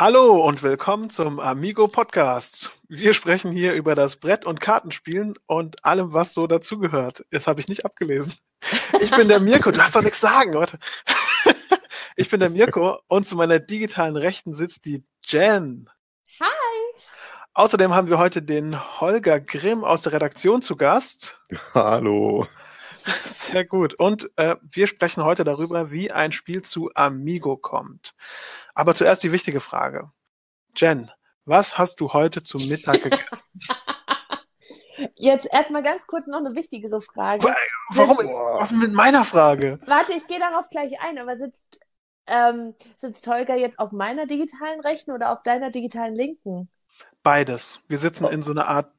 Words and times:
Hallo 0.00 0.42
und 0.46 0.62
willkommen 0.62 1.10
zum 1.10 1.38
Amigo 1.40 1.86
Podcast. 1.86 2.72
Wir 2.88 3.12
sprechen 3.12 3.52
hier 3.52 3.74
über 3.74 3.94
das 3.94 4.16
Brett- 4.16 4.46
und 4.46 4.58
Kartenspielen 4.58 5.34
und 5.44 5.84
allem, 5.84 6.14
was 6.14 6.32
so 6.32 6.46
dazugehört. 6.46 7.26
Das 7.32 7.46
habe 7.46 7.60
ich 7.60 7.68
nicht 7.68 7.84
abgelesen. 7.84 8.32
Ich 9.02 9.10
bin 9.10 9.28
der 9.28 9.40
Mirko, 9.40 9.70
du 9.70 9.78
hast 9.78 9.94
doch 9.94 10.00
nichts 10.00 10.18
sagen, 10.18 10.54
Leute. 10.54 10.78
Ich 12.16 12.30
bin 12.30 12.40
der 12.40 12.48
Mirko 12.48 12.98
und 13.08 13.26
zu 13.26 13.36
meiner 13.36 13.58
digitalen 13.58 14.16
Rechten 14.16 14.54
sitzt 14.54 14.86
die 14.86 15.04
Jen. 15.22 15.90
Hi. 16.40 17.02
Außerdem 17.52 17.94
haben 17.94 18.08
wir 18.08 18.16
heute 18.16 18.40
den 18.40 18.80
Holger 19.02 19.38
Grimm 19.38 19.84
aus 19.84 20.00
der 20.00 20.12
Redaktion 20.12 20.62
zu 20.62 20.76
Gast. 20.76 21.38
Hallo. 21.74 22.46
Sehr 23.34 23.64
gut. 23.64 23.94
Und 23.94 24.30
äh, 24.36 24.56
wir 24.62 24.86
sprechen 24.86 25.24
heute 25.24 25.44
darüber, 25.44 25.90
wie 25.90 26.10
ein 26.10 26.32
Spiel 26.32 26.62
zu 26.62 26.90
Amigo 26.94 27.56
kommt. 27.56 28.14
Aber 28.74 28.94
zuerst 28.94 29.22
die 29.22 29.32
wichtige 29.32 29.60
Frage. 29.60 30.10
Jen, 30.76 31.10
was 31.44 31.78
hast 31.78 32.00
du 32.00 32.12
heute 32.12 32.42
zum 32.42 32.66
Mittag 32.68 33.02
gegessen? 33.02 33.44
Jetzt 35.16 35.48
erstmal 35.50 35.82
ganz 35.82 36.06
kurz 36.06 36.26
noch 36.26 36.38
eine 36.38 36.54
wichtigere 36.54 37.00
Frage. 37.00 37.54
Warum? 37.94 38.16
Sitzt, 38.16 38.30
Was 38.32 38.70
mit 38.72 38.92
meiner 38.92 39.24
Frage? 39.24 39.80
warte, 39.86 40.12
ich 40.12 40.26
gehe 40.26 40.38
darauf 40.38 40.68
gleich 40.68 41.00
ein, 41.00 41.18
aber 41.18 41.36
sitzt, 41.36 41.80
ähm, 42.26 42.74
sitzt 42.98 43.26
Holger 43.26 43.56
jetzt 43.56 43.78
auf 43.78 43.92
meiner 43.92 44.26
digitalen 44.26 44.80
Rechten 44.80 45.12
oder 45.12 45.32
auf 45.32 45.42
deiner 45.42 45.70
digitalen 45.70 46.14
Linken? 46.14 46.68
Beides. 47.22 47.80
Wir 47.88 47.98
sitzen 47.98 48.26
in 48.26 48.42
so 48.42 48.50
einer 48.50 48.68
Art 48.68 48.92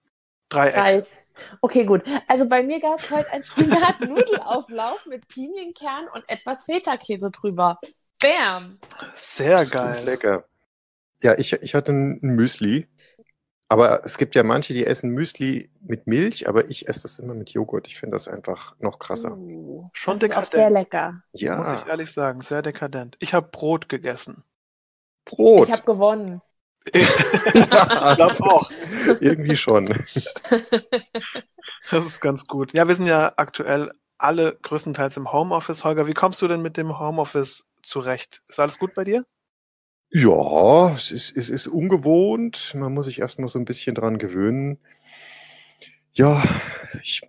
Dreieck. 0.52 0.74
Kreis. 0.74 1.24
Okay, 1.62 1.86
gut. 1.86 2.04
Also 2.28 2.48
bei 2.48 2.64
mir 2.64 2.80
gab 2.80 3.00
es 3.00 3.10
heute 3.12 3.32
einen 3.32 3.44
Spinat-Nudelauflauf 3.44 5.06
mit 5.08 5.28
Pinienkern 5.28 6.08
und 6.14 6.24
etwas 6.30 6.64
Feta-Käse 6.66 7.32
drüber. 7.32 7.80
Bam! 8.22 8.80
Sehr 9.16 9.66
geil. 9.66 10.04
Lecker. 10.06 10.46
Ja, 11.22 11.38
ich, 11.38 11.54
ich 11.54 11.76
hatte 11.76 11.92
ein 11.92 12.20
Müsli. 12.22 12.88
Aber 13.70 14.04
es 14.06 14.18
gibt 14.18 14.36
ja 14.36 14.44
manche, 14.44 14.74
die 14.74 14.86
essen 14.86 15.12
Müsli 15.12 15.72
mit 15.80 16.06
Milch, 16.06 16.50
aber 16.50 16.70
ich 16.70 16.90
esse 16.90 17.04
das 17.04 17.20
immer 17.20 17.34
mit 17.34 17.52
Joghurt. 17.52 17.88
Ich 17.88 17.98
finde 17.98 18.16
das 18.16 18.28
einfach 18.28 18.76
noch 18.80 19.00
krasser. 19.00 19.38
Uh, 19.38 19.90
Schon 19.94 20.20
das 20.20 20.24
ist 20.24 20.36
auch 20.36 20.48
dekadent. 20.48 20.52
sehr 20.52 20.70
lecker. 20.70 21.24
Muss 21.32 21.42
Ja, 21.42 21.74
ich 21.82 21.88
ehrlich 21.88 22.12
sagen, 22.12 22.42
sehr 22.42 22.62
dekadent. 22.62 23.16
Ich 23.22 23.34
habe 23.34 23.48
Brot 23.50 23.88
gegessen. 23.88 24.44
Brot. 25.24 25.68
Ich 25.68 25.72
habe 25.72 25.84
gewonnen. 25.84 26.42
Ich 26.94 27.70
glaube 27.70 28.44
auch. 28.44 28.72
Irgendwie 29.20 29.56
schon. 29.56 29.94
Das 31.90 32.06
ist 32.06 32.22
ganz 32.22 32.46
gut. 32.46 32.74
Ja, 32.74 32.88
wir 32.88 32.96
sind 32.96 33.08
ja 33.08 33.34
aktuell 33.36 33.92
alle 34.18 34.58
größtenteils 34.62 35.18
im 35.18 35.32
Homeoffice. 35.32 35.84
Holger, 35.84 36.08
wie 36.08 36.14
kommst 36.14 36.42
du 36.42 36.48
denn 36.48 36.62
mit 36.62 36.78
dem 36.78 37.00
Homeoffice 37.00 37.66
zurecht? 37.82 38.40
Ist 38.48 38.60
alles 38.60 38.80
gut 38.80 38.94
bei 38.94 39.04
dir? 39.04 39.26
Ja, 40.14 40.94
es 40.94 41.12
ist, 41.12 41.36
es 41.38 41.50
ist 41.50 41.68
ungewohnt. 41.68 42.74
Man 42.76 42.94
muss 42.94 43.06
sich 43.06 43.20
erstmal 43.20 43.48
so 43.48 43.58
ein 43.60 43.66
bisschen 43.66 43.96
dran 43.96 44.18
gewöhnen. 44.18 44.78
Ja, 46.12 46.44
ich, 47.02 47.22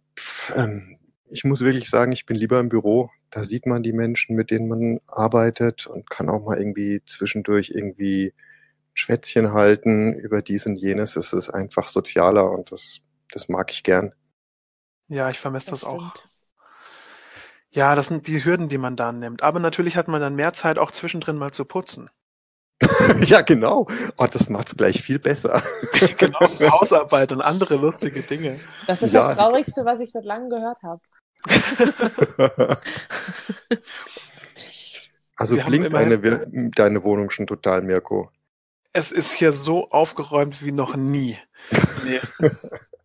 ähm, 0.57 0.99
ich 1.31 1.45
muss 1.45 1.61
wirklich 1.61 1.89
sagen, 1.89 2.13
ich 2.13 2.27
bin 2.27 2.37
lieber 2.37 2.59
im 2.59 2.69
Büro. 2.69 3.11
Da 3.31 3.45
sieht 3.45 3.67
man 3.67 3.83
die 3.83 3.93
Menschen, 3.93 4.35
mit 4.35 4.51
denen 4.51 4.69
man 4.69 4.99
arbeitet 5.07 5.87
und 5.87 6.11
kann 6.11 6.29
auch 6.29 6.45
mal 6.45 6.59
irgendwie 6.59 7.03
zwischendurch 7.07 7.71
irgendwie 7.75 8.35
Schwätzchen 8.95 9.53
halten 9.53 10.13
über 10.15 10.43
dies 10.43 10.67
und 10.67 10.77
jenes. 10.77 11.17
Es 11.17 11.33
ist 11.33 11.51
einfach 11.51 11.89
sozialer 11.89 12.51
und 12.51 12.73
das, 12.73 13.01
das 13.31 13.49
mag 13.49 13.71
ich 13.73 13.83
gern. 13.83 14.15
Ja, 15.09 15.31
ich 15.31 15.39
vermisse 15.39 15.71
das, 15.71 15.81
Das 15.81 15.89
auch. 15.89 16.15
Ja, 17.71 17.95
das 17.95 18.09
sind 18.09 18.27
die 18.27 18.45
Hürden, 18.45 18.69
die 18.69 18.79
man 18.79 18.97
da 18.97 19.13
nimmt. 19.13 19.43
Aber 19.43 19.59
natürlich 19.59 19.97
hat 19.97 20.07
man 20.09 20.21
dann 20.21 20.35
mehr 20.35 20.53
Zeit, 20.53 20.79
auch 20.79 20.91
zwischendrin 20.91 21.39
mal 21.39 21.53
zu 21.53 21.65
putzen. 21.65 22.11
ja, 23.25 23.41
genau. 23.43 23.89
Oh, 24.19 24.27
das 24.27 24.49
macht's 24.51 24.77
gleich 24.77 25.01
viel 25.03 25.19
besser. 25.19 25.63
genau, 26.19 26.41
Hausarbeit 26.41 27.33
und 27.33 27.41
andere 27.41 27.77
lustige 27.77 28.23
Dinge. 28.23 28.61
Das 28.87 29.03
ist 29.03 29.15
Ja. 29.15 29.27
das 29.29 29.37
Traurigste, 29.37 29.85
was 29.85 30.01
ich 30.01 30.13
seit 30.13 30.25
langem 30.25 30.51
gehört 30.51 30.83
habe. 30.83 31.01
also 35.37 35.57
Wir 35.57 35.65
blinkt 35.65 35.93
deine 36.79 37.03
Wohnung 37.05 37.31
schon 37.31 37.47
total, 37.47 37.83
Mirko. 37.83 38.31
Es 38.93 39.11
ist 39.11 39.33
hier 39.33 39.53
so 39.53 39.91
aufgeräumt 39.91 40.63
wie 40.65 40.73
noch 40.73 40.97
nie. 40.97 41.39
Nee. 42.05 42.21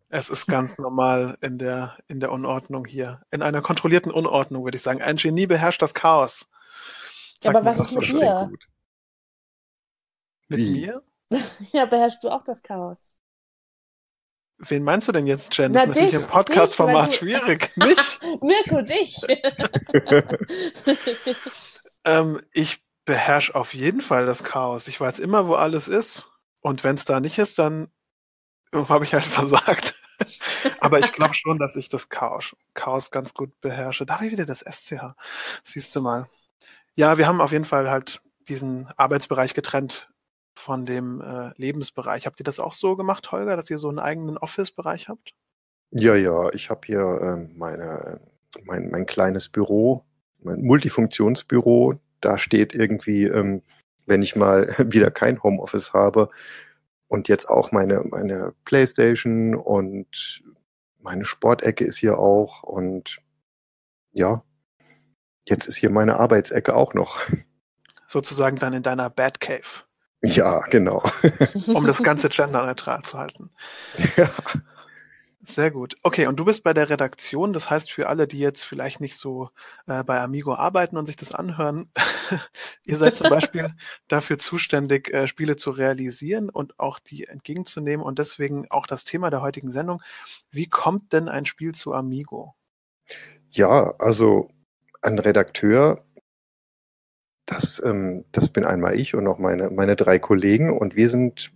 Es 0.09 0.29
ist 0.29 0.47
ganz 0.47 0.77
normal 0.77 1.37
in 1.41 1.57
der, 1.57 1.97
in 2.07 2.21
der 2.21 2.31
Unordnung 2.31 2.85
hier. 2.85 3.21
In 3.29 3.41
einer 3.41 3.61
kontrollierten 3.61 4.09
Unordnung, 4.09 4.63
würde 4.63 4.77
ich 4.77 4.81
sagen. 4.81 5.01
Ein 5.01 5.17
Genie 5.17 5.47
beherrscht 5.47 5.81
das 5.81 5.93
Chaos. 5.93 6.47
Ja, 7.43 7.51
Sagt 7.51 7.57
aber 7.57 7.65
was 7.65 7.77
das 7.77 7.87
ist 7.87 7.91
mit 7.93 8.07
dir? 8.07 8.47
gut. 8.49 8.67
Mit 10.47 10.59
Wie? 10.59 10.71
mir? 10.71 11.03
Ja, 11.73 11.85
beherrschst 11.85 12.23
du 12.23 12.29
auch 12.29 12.41
das 12.41 12.63
Chaos? 12.63 13.09
Wen 14.59 14.83
meinst 14.83 15.09
du 15.09 15.11
denn 15.11 15.27
jetzt, 15.27 15.55
Jen? 15.57 15.73
Das 15.73 15.83
Na, 15.85 15.91
ist 15.91 15.95
natürlich 15.97 16.11
dich, 16.11 16.23
im 16.23 16.27
Podcast-Format 16.29 17.11
dich, 17.11 17.21
weil 17.21 17.29
schwierig. 17.41 17.71
Mich? 17.75 17.97
Mirko, 18.41 18.81
dich! 18.81 19.17
Ähm, 22.05 22.41
ich 22.53 22.81
beherrsche 23.07 23.55
auf 23.55 23.73
jeden 23.73 24.01
Fall 24.01 24.27
das 24.27 24.43
Chaos. 24.43 24.87
Ich 24.87 24.99
weiß 24.99 25.17
immer, 25.19 25.47
wo 25.47 25.55
alles 25.55 25.87
ist. 25.87 26.29
Und 26.59 26.83
wenn 26.83 26.95
es 26.95 27.05
da 27.05 27.19
nicht 27.19 27.39
ist, 27.39 27.57
dann 27.57 27.87
habe 28.73 29.05
ich 29.05 29.13
halt 29.15 29.23
versagt. 29.25 29.95
Aber 30.79 30.99
ich 30.99 31.11
glaube 31.13 31.33
schon, 31.33 31.57
dass 31.57 31.75
ich 31.75 31.89
das 31.89 32.09
Chaos, 32.09 32.55
Chaos 32.73 33.09
ganz 33.09 33.33
gut 33.33 33.59
beherrsche. 33.61 34.05
Da 34.05 34.15
habe 34.15 34.25
ich 34.25 34.31
wieder 34.31 34.45
das 34.45 34.59
SCH. 34.59 35.15
Siehst 35.63 35.95
du 35.95 36.01
mal. 36.01 36.27
Ja, 36.95 37.17
wir 37.17 37.27
haben 37.27 37.41
auf 37.41 37.51
jeden 37.51 37.65
Fall 37.65 37.89
halt 37.89 38.21
diesen 38.47 38.87
Arbeitsbereich 38.97 39.53
getrennt 39.53 40.09
von 40.55 40.85
dem 40.85 41.21
äh, 41.21 41.51
Lebensbereich. 41.55 42.25
Habt 42.25 42.39
ihr 42.41 42.43
das 42.43 42.59
auch 42.59 42.73
so 42.73 42.95
gemacht, 42.95 43.31
Holger, 43.31 43.55
dass 43.55 43.69
ihr 43.69 43.77
so 43.77 43.89
einen 43.89 43.99
eigenen 43.99 44.37
Office-Bereich 44.37 45.07
habt? 45.07 45.33
Ja, 45.91 46.15
ja, 46.15 46.49
ich 46.51 46.69
habe 46.69 46.81
hier 46.85 47.19
ähm, 47.21 47.53
meine, 47.55 48.19
mein, 48.63 48.89
mein 48.89 49.05
kleines 49.05 49.49
Büro, 49.49 50.03
mein 50.39 50.61
Multifunktionsbüro. 50.63 51.99
Da 52.21 52.37
steht 52.37 52.73
irgendwie, 52.73 53.23
ähm, 53.25 53.61
wenn 54.05 54.21
ich 54.21 54.35
mal 54.35 54.73
wieder 54.79 55.11
kein 55.11 55.41
Homeoffice 55.43 55.93
habe 55.93 56.29
und 57.07 57.27
jetzt 57.27 57.49
auch 57.49 57.71
meine, 57.71 58.01
meine 58.05 58.53
Playstation 58.65 59.55
und 59.55 60.43
meine 60.99 61.25
Sportecke 61.25 61.85
ist 61.85 61.97
hier 61.97 62.17
auch 62.19 62.63
und 62.63 63.19
ja, 64.11 64.43
jetzt 65.47 65.67
ist 65.67 65.77
hier 65.77 65.89
meine 65.89 66.19
Arbeitsecke 66.19 66.75
auch 66.75 66.93
noch. 66.93 67.19
Sozusagen 68.07 68.57
dann 68.57 68.73
in 68.73 68.83
deiner 68.83 69.09
Bad 69.09 69.39
Cave, 69.39 69.83
Ja, 70.21 70.61
genau. 70.69 71.03
um 71.73 71.85
das 71.85 72.01
Ganze 72.03 72.29
genderneutral 72.29 73.01
zu 73.03 73.17
halten. 73.17 73.49
ja. 74.15 74.29
Sehr 75.49 75.71
gut. 75.71 75.95
Okay, 76.03 76.27
und 76.27 76.37
du 76.37 76.43
bist 76.43 76.63
bei 76.63 76.73
der 76.73 76.89
Redaktion, 76.89 77.53
das 77.53 77.69
heißt 77.69 77.89
für 77.89 78.09
alle, 78.09 78.27
die 78.27 78.37
jetzt 78.37 78.63
vielleicht 78.63 78.99
nicht 78.99 79.15
so 79.15 79.49
äh, 79.87 80.03
bei 80.03 80.19
Amigo 80.19 80.53
arbeiten 80.53 80.97
und 80.97 81.05
sich 81.05 81.15
das 81.15 81.33
anhören, 81.33 81.89
ihr 82.85 82.97
seid 82.97 83.15
zum 83.15 83.29
Beispiel 83.29 83.73
dafür 84.09 84.37
zuständig, 84.37 85.13
äh, 85.13 85.25
Spiele 85.27 85.55
zu 85.55 85.71
realisieren 85.71 86.49
und 86.49 86.77
auch 86.79 86.99
die 86.99 87.27
entgegenzunehmen 87.27 88.05
und 88.05 88.19
deswegen 88.19 88.69
auch 88.69 88.87
das 88.87 89.05
Thema 89.05 89.29
der 89.29 89.41
heutigen 89.41 89.71
Sendung. 89.71 90.01
Wie 90.51 90.67
kommt 90.67 91.13
denn 91.13 91.29
ein 91.29 91.45
Spiel 91.45 91.73
zu 91.73 91.93
Amigo? 91.93 92.53
Ja, 93.49 93.95
also 93.99 94.49
ein 95.01 95.17
Redakteur, 95.17 96.03
das, 97.45 97.81
ähm, 97.85 98.25
das 98.33 98.49
bin 98.49 98.65
einmal 98.65 98.99
ich 98.99 99.15
und 99.15 99.25
auch 99.27 99.39
meine, 99.39 99.69
meine 99.69 99.95
drei 99.95 100.19
Kollegen 100.19 100.77
und 100.77 100.97
wir 100.97 101.09
sind, 101.09 101.53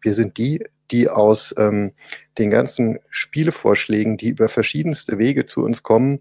wir 0.00 0.14
sind 0.14 0.38
die, 0.38 0.64
die 0.90 1.08
aus 1.08 1.54
ähm, 1.56 1.92
den 2.38 2.50
ganzen 2.50 2.98
Spielevorschlägen, 3.10 4.16
die 4.16 4.28
über 4.30 4.48
verschiedenste 4.48 5.18
Wege 5.18 5.46
zu 5.46 5.62
uns 5.62 5.82
kommen, 5.82 6.20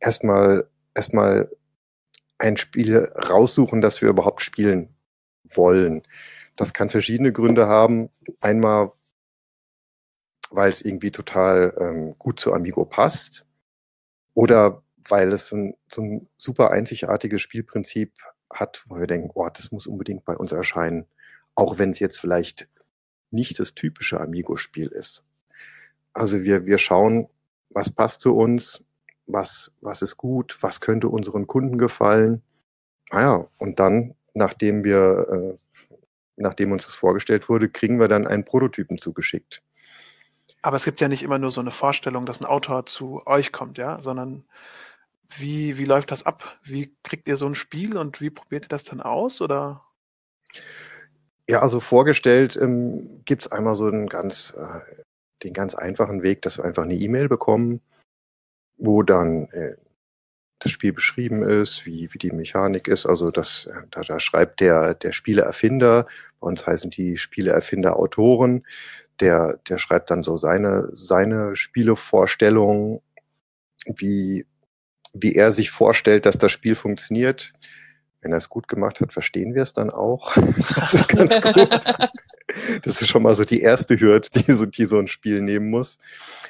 erstmal 0.00 0.66
erstmal 0.94 1.50
ein 2.38 2.56
Spiel 2.56 3.08
raussuchen, 3.30 3.80
das 3.80 4.02
wir 4.02 4.08
überhaupt 4.08 4.42
spielen 4.42 4.94
wollen. 5.44 6.02
Das 6.56 6.72
kann 6.72 6.90
verschiedene 6.90 7.32
Gründe 7.32 7.66
haben. 7.66 8.10
Einmal, 8.40 8.92
weil 10.50 10.70
es 10.70 10.82
irgendwie 10.82 11.10
total 11.10 11.74
ähm, 11.78 12.14
gut 12.18 12.40
zu 12.40 12.52
Amigo 12.52 12.84
passt 12.84 13.46
oder 14.34 14.82
weil 15.08 15.32
es 15.32 15.52
ein, 15.52 15.74
so 15.90 16.02
ein 16.02 16.28
super 16.36 16.70
einzigartiges 16.70 17.40
Spielprinzip 17.40 18.12
hat, 18.52 18.84
wo 18.88 18.98
wir 18.98 19.06
denken, 19.06 19.30
oh, 19.34 19.48
das 19.48 19.72
muss 19.72 19.86
unbedingt 19.86 20.24
bei 20.24 20.36
uns 20.36 20.52
erscheinen, 20.52 21.06
auch 21.54 21.78
wenn 21.78 21.90
es 21.90 21.98
jetzt 21.98 22.18
vielleicht 22.18 22.68
nicht 23.32 23.58
das 23.58 23.74
typische 23.74 24.20
Amigo-Spiel 24.20 24.88
ist. 24.88 25.24
Also 26.12 26.44
wir, 26.44 26.66
wir 26.66 26.78
schauen, 26.78 27.28
was 27.70 27.90
passt 27.90 28.20
zu 28.20 28.36
uns, 28.36 28.82
was, 29.26 29.72
was 29.80 30.02
ist 30.02 30.16
gut, 30.16 30.58
was 30.60 30.80
könnte 30.80 31.08
unseren 31.08 31.46
Kunden 31.46 31.78
gefallen. 31.78 32.42
Ah 33.10 33.20
ja, 33.20 33.46
und 33.58 33.80
dann, 33.80 34.14
nachdem 34.34 34.84
wir, 34.84 35.58
äh, 35.60 35.96
nachdem 36.36 36.72
uns 36.72 36.84
das 36.84 36.94
vorgestellt 36.94 37.48
wurde, 37.48 37.68
kriegen 37.68 37.98
wir 37.98 38.08
dann 38.08 38.26
einen 38.26 38.44
Prototypen 38.44 38.98
zugeschickt. 38.98 39.62
Aber 40.60 40.76
es 40.76 40.84
gibt 40.84 41.00
ja 41.00 41.08
nicht 41.08 41.22
immer 41.22 41.38
nur 41.38 41.50
so 41.50 41.60
eine 41.60 41.70
Vorstellung, 41.70 42.26
dass 42.26 42.40
ein 42.40 42.46
Autor 42.46 42.86
zu 42.86 43.26
euch 43.26 43.52
kommt, 43.52 43.78
ja, 43.78 44.00
sondern 44.00 44.44
wie, 45.36 45.78
wie 45.78 45.84
läuft 45.84 46.10
das 46.10 46.26
ab? 46.26 46.58
Wie 46.62 46.94
kriegt 47.02 47.26
ihr 47.26 47.36
so 47.36 47.46
ein 47.46 47.54
Spiel 47.54 47.96
und 47.96 48.20
wie 48.20 48.30
probiert 48.30 48.66
ihr 48.66 48.68
das 48.68 48.84
dann 48.84 49.00
aus? 49.00 49.40
Oder? 49.40 49.82
Ja, 51.48 51.60
also 51.60 51.80
vorgestellt 51.80 52.56
ähm, 52.56 53.22
gibt 53.24 53.42
es 53.42 53.52
einmal 53.52 53.74
so 53.74 53.86
einen 53.86 54.06
ganz, 54.08 54.54
äh, 54.56 54.80
den 55.42 55.52
ganz 55.52 55.74
einfachen 55.74 56.22
Weg, 56.22 56.42
dass 56.42 56.58
wir 56.58 56.64
einfach 56.64 56.84
eine 56.84 56.94
E-Mail 56.94 57.28
bekommen, 57.28 57.80
wo 58.76 59.02
dann 59.02 59.48
äh, 59.52 59.76
das 60.60 60.70
Spiel 60.70 60.92
beschrieben 60.92 61.42
ist, 61.42 61.86
wie, 61.86 62.12
wie 62.12 62.18
die 62.18 62.30
Mechanik 62.30 62.86
ist. 62.88 63.06
Also 63.06 63.30
das, 63.30 63.66
äh, 63.66 63.86
da, 63.90 64.02
da 64.02 64.20
schreibt 64.20 64.60
der, 64.60 64.94
der 64.94 65.12
Spieleerfinder, 65.12 66.06
bei 66.40 66.46
uns 66.46 66.66
heißen 66.66 66.90
die 66.90 67.16
Spieleerfinder 67.16 67.96
Autoren, 67.96 68.64
der, 69.20 69.58
der 69.68 69.78
schreibt 69.78 70.10
dann 70.10 70.22
so 70.22 70.36
seine, 70.36 70.88
seine 70.92 71.56
Spielevorstellung, 71.56 73.02
wie, 73.86 74.46
wie 75.12 75.34
er 75.34 75.52
sich 75.52 75.70
vorstellt, 75.70 76.26
dass 76.26 76.38
das 76.38 76.52
Spiel 76.52 76.76
funktioniert. 76.76 77.52
Wenn 78.22 78.32
er 78.32 78.38
es 78.38 78.48
gut 78.48 78.68
gemacht 78.68 79.00
hat, 79.00 79.12
verstehen 79.12 79.54
wir 79.54 79.62
es 79.62 79.72
dann 79.72 79.90
auch. 79.90 80.36
Das 80.76 80.94
ist 80.94 81.08
ganz 81.08 81.40
gut. 81.40 81.84
Das 82.82 83.00
ist 83.00 83.08
schon 83.08 83.22
mal 83.22 83.34
so 83.34 83.44
die 83.44 83.60
erste 83.60 83.98
Hürde, 83.98 84.28
die 84.34 84.52
so, 84.52 84.66
die 84.66 84.84
so 84.84 84.98
ein 84.98 85.08
Spiel 85.08 85.40
nehmen 85.40 85.70
muss. 85.70 85.98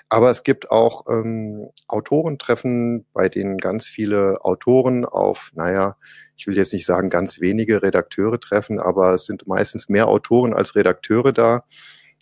Aber 0.09 0.31
es 0.31 0.43
gibt 0.43 0.71
auch 0.71 1.05
ähm, 1.09 1.71
Autorentreffen, 1.87 3.07
bei 3.13 3.29
denen 3.29 3.59
ganz 3.59 3.87
viele 3.87 4.39
Autoren 4.43 5.05
auf, 5.05 5.51
naja, 5.55 5.97
ich 6.37 6.47
will 6.47 6.57
jetzt 6.57 6.73
nicht 6.73 6.87
sagen 6.87 7.09
ganz 7.09 7.41
wenige 7.41 7.83
Redakteure 7.83 8.41
treffen, 8.41 8.81
aber 8.81 9.15
es 9.15 9.27
sind 9.27 9.47
meistens 9.47 9.89
mehr 9.89 10.09
Autoren 10.09 10.55
als 10.55 10.75
Redakteure 10.75 11.33
da. 11.33 11.65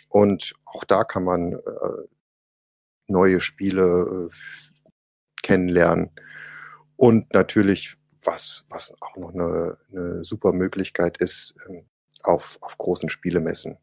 Und 0.08 0.55
auch 0.64 0.85
da 0.85 1.05
kann 1.05 1.25
man 1.25 1.55
äh, 1.55 1.58
neue 3.06 3.41
Spiele 3.41 4.29
äh, 4.31 4.35
kennenlernen. 5.43 6.11
Und 6.97 7.32
natürlich, 7.32 7.97
was, 8.22 8.64
was 8.69 8.94
auch 9.00 9.17
noch 9.17 9.34
eine, 9.34 9.78
eine 9.90 10.25
super 10.25 10.52
Möglichkeit 10.52 11.19
ist, 11.19 11.55
ähm, 11.69 11.87
auf, 12.22 12.58
auf 12.61 12.76
großen 12.78 13.08
Spielemessen, 13.08 13.78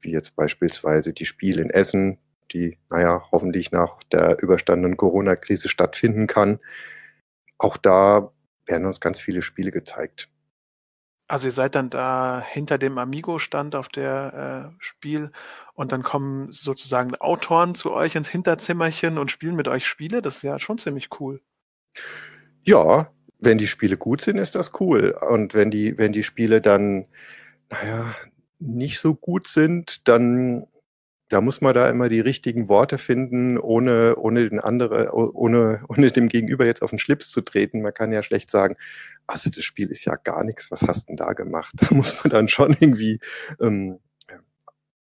wie 0.00 0.12
jetzt 0.12 0.36
beispielsweise 0.36 1.12
die 1.12 1.26
Spiele 1.26 1.62
in 1.62 1.70
Essen, 1.70 2.18
die, 2.52 2.78
naja, 2.90 3.24
hoffentlich 3.32 3.72
nach 3.72 4.02
der 4.04 4.42
überstandenen 4.42 4.96
Corona-Krise 4.96 5.68
stattfinden 5.68 6.26
kann. 6.26 6.60
Auch 7.58 7.76
da 7.76 8.32
werden 8.66 8.86
uns 8.86 9.00
ganz 9.00 9.20
viele 9.20 9.42
Spiele 9.42 9.70
gezeigt. 9.70 10.28
Also 11.28 11.48
ihr 11.48 11.52
seid 11.52 11.74
dann 11.74 11.88
da 11.88 12.44
hinter 12.46 12.76
dem 12.76 12.98
Amigo-Stand 12.98 13.74
auf 13.74 13.88
der 13.88 14.74
äh, 14.76 14.84
Spiel 14.84 15.32
und 15.72 15.90
dann 15.90 16.02
kommen 16.02 16.52
sozusagen 16.52 17.14
Autoren 17.14 17.74
zu 17.74 17.90
euch 17.92 18.16
ins 18.16 18.28
Hinterzimmerchen 18.28 19.16
und 19.16 19.30
spielen 19.30 19.56
mit 19.56 19.66
euch 19.66 19.86
Spiele. 19.86 20.20
Das 20.20 20.36
ist 20.36 20.42
ja 20.42 20.58
schon 20.58 20.76
ziemlich 20.76 21.08
cool. 21.20 21.40
Ja, 22.64 23.10
wenn 23.42 23.58
die 23.58 23.66
Spiele 23.66 23.96
gut 23.96 24.22
sind, 24.22 24.38
ist 24.38 24.54
das 24.54 24.80
cool. 24.80 25.16
Und 25.28 25.54
wenn 25.54 25.70
die, 25.70 25.98
wenn 25.98 26.12
die 26.12 26.22
Spiele 26.22 26.60
dann 26.60 27.06
naja, 27.70 28.14
nicht 28.58 29.00
so 29.00 29.14
gut 29.14 29.48
sind, 29.48 30.08
dann 30.08 30.66
da 31.32 31.40
muss 31.40 31.62
man 31.62 31.74
da 31.74 31.88
immer 31.88 32.10
die 32.10 32.20
richtigen 32.20 32.68
Worte 32.68 32.98
finden, 32.98 33.56
ohne, 33.58 34.16
ohne 34.16 34.48
den 34.48 34.60
anderen, 34.60 35.08
ohne, 35.08 35.82
ohne 35.88 36.10
dem 36.10 36.28
Gegenüber 36.28 36.66
jetzt 36.66 36.82
auf 36.82 36.90
den 36.90 36.98
Schlips 36.98 37.30
zu 37.30 37.40
treten. 37.40 37.80
Man 37.80 37.94
kann 37.94 38.12
ja 38.12 38.22
schlecht 38.22 38.50
sagen, 38.50 38.76
also 39.26 39.48
das 39.50 39.64
Spiel 39.64 39.90
ist 39.90 40.04
ja 40.04 40.16
gar 40.16 40.44
nichts, 40.44 40.70
was 40.70 40.82
hast 40.82 41.08
denn 41.08 41.16
da 41.16 41.32
gemacht? 41.32 41.72
Da 41.82 41.94
muss 41.94 42.22
man 42.22 42.30
dann 42.30 42.48
schon 42.48 42.76
irgendwie 42.78 43.18
ähm, 43.60 43.98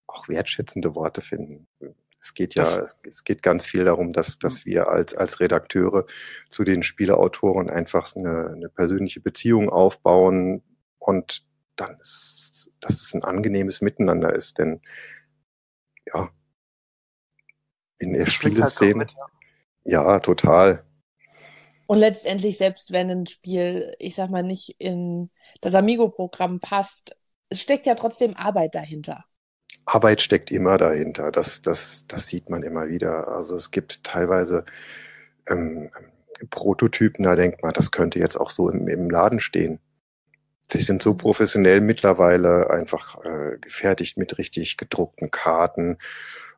auch 0.08 0.28
wertschätzende 0.28 0.94
Worte 0.94 1.22
finden. 1.22 1.68
Es 2.22 2.34
geht 2.34 2.56
ja, 2.56 2.64
es, 2.64 2.98
es, 3.04 3.24
geht 3.24 3.42
ganz 3.42 3.66
viel 3.66 3.86
darum, 3.86 4.12
dass, 4.12 4.40
dass 4.40 4.66
mhm. 4.66 4.72
wir 4.72 4.88
als, 4.90 5.14
als 5.16 5.40
Redakteure 5.40 6.06
zu 6.50 6.64
den 6.64 6.84
Spieleautoren 6.84 7.70
einfach 7.70 8.16
eine, 8.16 8.52
eine 8.54 8.70
persönliche 8.70 9.22
Beziehung 9.22 9.70
aufbauen 9.70 10.64
und 10.98 11.46
dann 11.76 11.98
ist, 12.02 12.72
dass 12.82 13.02
es 13.02 13.14
ein 13.14 13.24
angenehmes 13.24 13.82
Miteinander 13.82 14.36
ist, 14.36 14.58
denn 14.58 14.82
ja, 16.14 16.30
in 18.00 18.14
der 18.14 18.26
Spieleszene, 18.26 19.06
halt 19.06 19.16
ja. 19.86 20.14
ja, 20.14 20.20
total. 20.20 20.86
Und 21.88 21.98
letztendlich, 21.98 22.58
selbst 22.58 22.92
wenn 22.92 23.10
ein 23.10 23.26
Spiel, 23.26 23.96
ich 23.98 24.16
sag 24.16 24.30
mal, 24.30 24.44
nicht 24.44 24.76
in 24.78 25.32
das 25.62 25.74
Amigo-Programm 25.74 26.60
passt, 26.60 27.18
es 27.50 27.62
steckt 27.62 27.86
ja 27.88 27.96
trotzdem 27.96 28.36
Arbeit 28.36 28.76
dahinter. 28.76 29.26
Arbeit 29.86 30.22
steckt 30.22 30.52
immer 30.52 30.78
dahinter. 30.78 31.32
Das, 31.32 31.62
das, 31.62 32.06
das 32.08 32.28
sieht 32.28 32.50
man 32.50 32.64
immer 32.64 32.88
wieder. 32.90 33.28
Also 33.30 33.56
es 33.56 33.72
gibt 33.72 34.04
teilweise 34.04 34.66
ähm, 35.48 35.90
Prototypen, 36.50 37.24
da 37.24 37.36
denkt 37.36 37.64
man, 37.64 37.74
das 37.74 37.92
könnte 37.92 38.20
jetzt 38.20 38.38
auch 38.38 38.50
so 38.50 38.70
im, 38.70 38.88
im 38.88 39.10
Laden 39.10 39.40
stehen. 39.40 39.80
Die 40.72 40.82
sind 40.82 41.02
so 41.02 41.16
professionell 41.16 41.82
mittlerweile 41.82 42.70
einfach 42.70 43.24
äh, 43.26 43.58
gefertigt 43.60 44.18
mit 44.18 44.38
richtig 44.38 44.78
gedruckten 44.78 45.32
Karten. 45.32 45.98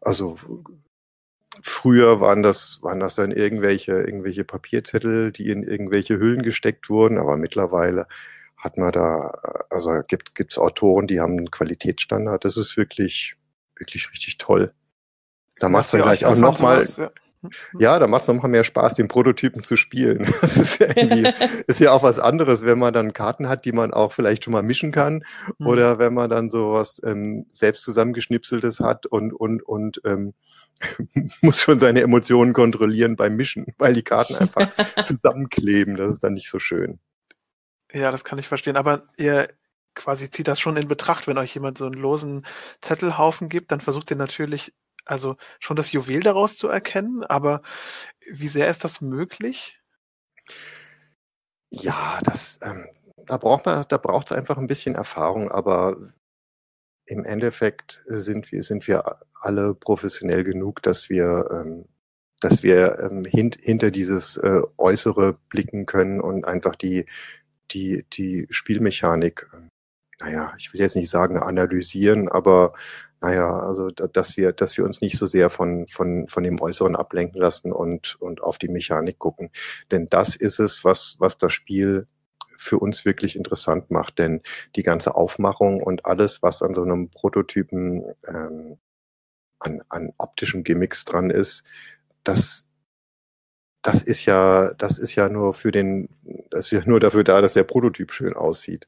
Also 0.02 0.36
früher 1.62 2.20
waren 2.20 2.44
das, 2.44 2.80
waren 2.82 3.00
das 3.00 3.16
dann 3.16 3.32
irgendwelche, 3.32 3.94
irgendwelche 3.94 4.44
Papierzettel, 4.44 5.32
die 5.32 5.50
in 5.50 5.64
irgendwelche 5.64 6.18
Hüllen 6.20 6.42
gesteckt 6.42 6.90
wurden, 6.90 7.18
aber 7.18 7.38
mittlerweile 7.38 8.08
hat 8.62 8.78
man 8.78 8.92
da, 8.92 9.32
also 9.70 10.02
gibt 10.08 10.40
es 10.40 10.58
Autoren, 10.58 11.08
die 11.08 11.20
haben 11.20 11.38
einen 11.38 11.52
Qualitätsstandard. 11.52 12.46
Das 12.46 12.58
ist 12.58 12.78
wirklich, 12.78 13.36
wirklich 13.76 14.12
richtig 14.12 14.38
toll. 14.38 14.74
Da 15.58 15.68
macht 15.68 15.86
es 15.86 15.92
dann 15.92 16.04
gleich 16.04 16.26
auch 16.26 16.36
nochmal. 16.36 16.86
Ja. 16.98 17.10
Ja, 17.80 17.98
da 17.98 18.06
macht 18.06 18.22
es 18.22 18.28
nochmal 18.28 18.52
mehr 18.52 18.64
Spaß, 18.64 18.94
den 18.94 19.08
Prototypen 19.08 19.64
zu 19.64 19.76
spielen. 19.76 20.32
Das 20.42 20.58
ist 20.58 20.80
ja, 20.80 20.96
irgendwie, 20.96 21.34
ist 21.68 21.80
ja 21.80 21.92
auch 21.92 22.04
was 22.04 22.20
anderes, 22.20 22.66
wenn 22.66 22.78
man 22.78 22.94
dann 22.94 23.14
Karten 23.14 23.50
hat, 23.50 23.66
die 23.66 23.72
man 23.72 23.92
auch 23.92 24.12
vielleicht 24.12 24.44
schon 24.44 24.54
mal 24.54 24.62
mischen 24.62 24.92
kann. 24.92 25.24
Mhm. 25.58 25.66
Oder 25.66 25.98
wenn 25.98 26.14
man 26.14 26.30
dann 26.30 26.52
sowas 26.52 27.02
ähm, 27.04 27.48
selbst 27.52 27.84
zusammengeschnipseltes 27.84 28.80
hat 28.80 29.08
und, 29.08 29.34
und, 29.34 29.64
und 29.64 30.02
ähm, 30.06 30.36
muss 31.42 31.62
schon 31.62 31.80
seine 31.80 32.02
Emotionen 32.02 32.54
kontrollieren 32.54 33.16
beim 33.16 33.36
Mischen, 33.36 33.74
weil 33.80 33.96
die 33.96 34.04
Karten 34.04 34.36
einfach 34.36 34.72
zusammenkleben. 35.04 35.96
Das 35.96 36.14
ist 36.14 36.24
dann 36.24 36.34
nicht 36.34 36.50
so 36.50 36.60
schön. 36.60 37.00
Ja, 37.94 38.12
das 38.12 38.24
kann 38.24 38.40
ich 38.40 38.48
verstehen. 38.48 38.78
Aber 38.78 39.08
ihr 39.18 39.50
quasi 39.96 40.30
zieht 40.30 40.48
das 40.48 40.60
schon 40.60 40.78
in 40.78 40.88
Betracht, 40.88 41.28
wenn 41.28 41.38
euch 41.38 41.54
jemand 41.54 41.78
so 41.78 41.86
einen 41.86 41.96
losen 41.96 42.46
Zettelhaufen 42.82 43.50
gibt, 43.50 43.72
dann 43.72 43.82
versucht 43.82 44.10
ihr 44.12 44.18
natürlich 44.18 44.74
also 45.06 45.36
schon 45.60 45.76
das 45.76 45.92
Juwel 45.92 46.22
daraus 46.22 46.58
zu 46.58 46.68
erkennen, 46.68 47.24
aber 47.24 47.62
wie 48.32 48.48
sehr 48.48 48.70
ist 48.70 48.84
das 48.84 49.02
möglich? 49.02 49.80
Ja, 51.70 52.20
das, 52.24 52.60
ähm, 52.64 52.88
da 53.26 53.38
braucht 53.38 53.66
man, 53.66 53.86
da 53.88 53.98
braucht 53.98 54.28
es 54.28 54.38
einfach 54.38 54.58
ein 54.58 54.68
bisschen 54.68 54.96
Erfahrung, 54.96 55.52
aber 55.52 55.98
im 57.06 57.26
Endeffekt 57.26 58.04
sind 58.08 58.52
wir, 58.52 58.64
sind 58.64 58.88
wir 58.88 59.20
alle 59.40 59.74
professionell 59.74 60.44
genug, 60.44 60.82
dass 60.84 61.10
wir, 61.10 61.50
ähm, 61.52 61.86
dass 62.42 62.64
wir 62.64 63.00
ähm, 63.00 63.26
hint, 63.26 63.58
hinter 63.62 63.92
dieses 63.92 64.38
äh, 64.38 64.62
Äußere 64.78 65.34
blicken 65.50 65.86
können 65.86 66.22
und 66.22 66.46
einfach 66.46 66.76
die, 66.76 67.06
die, 67.74 68.06
die 68.14 68.48
Spielmechanik, 68.50 69.48
äh, 69.54 69.68
naja, 70.22 70.54
ich 70.58 70.72
will 70.74 70.82
jetzt 70.82 70.96
nicht 70.96 71.10
sagen 71.10 71.38
analysieren, 71.38 72.30
aber 72.30 72.74
naja, 73.22 73.60
also 73.60 73.90
dass 73.90 74.38
wir, 74.38 74.52
dass 74.52 74.78
wir 74.78 74.86
uns 74.86 75.02
nicht 75.02 75.18
so 75.18 75.26
sehr 75.26 75.50
von, 75.50 75.88
von, 75.88 76.28
von 76.28 76.44
dem 76.44 76.60
Äußeren 76.62 76.96
ablenken 76.96 77.40
lassen 77.40 77.72
und, 77.72 78.20
und 78.20 78.42
auf 78.42 78.58
die 78.58 78.68
Mechanik 78.68 79.20
gucken. 79.20 79.50
Denn 79.92 80.08
das 80.08 80.36
ist 80.36 80.60
es, 80.60 80.84
was, 80.84 81.16
was 81.20 81.38
das 81.38 81.54
Spiel 81.54 82.08
für 82.58 82.78
uns 82.80 83.06
wirklich 83.06 83.36
interessant 83.36 83.92
macht. 83.92 84.20
Denn 84.20 84.42
die 84.76 84.84
ganze 84.84 85.16
Aufmachung 85.16 85.82
und 85.82 86.06
alles, 86.06 86.42
was 86.42 86.62
an 86.62 86.74
so 86.74 86.84
einem 86.84 87.10
Prototypen 87.10 88.04
ähm, 88.28 88.78
an, 89.60 89.82
an 89.90 90.14
optischen 90.18 90.64
Gimmicks 90.64 91.06
dran 91.06 91.30
ist, 91.30 91.64
das, 92.24 92.66
das 93.82 94.04
ist 94.04 94.26
ja, 94.26 94.74
das 94.76 95.00
ist 95.00 95.16
ja 95.16 95.30
nur 95.30 95.54
für 95.54 95.72
den, 95.72 96.10
das 96.50 96.66
ist 96.66 96.72
ja 96.72 96.82
nur 96.86 97.00
dafür 97.00 97.24
da, 97.24 97.42
dass 97.42 97.54
der 97.54 97.64
Prototyp 97.64 98.12
schön 98.12 98.34
aussieht. 98.34 98.88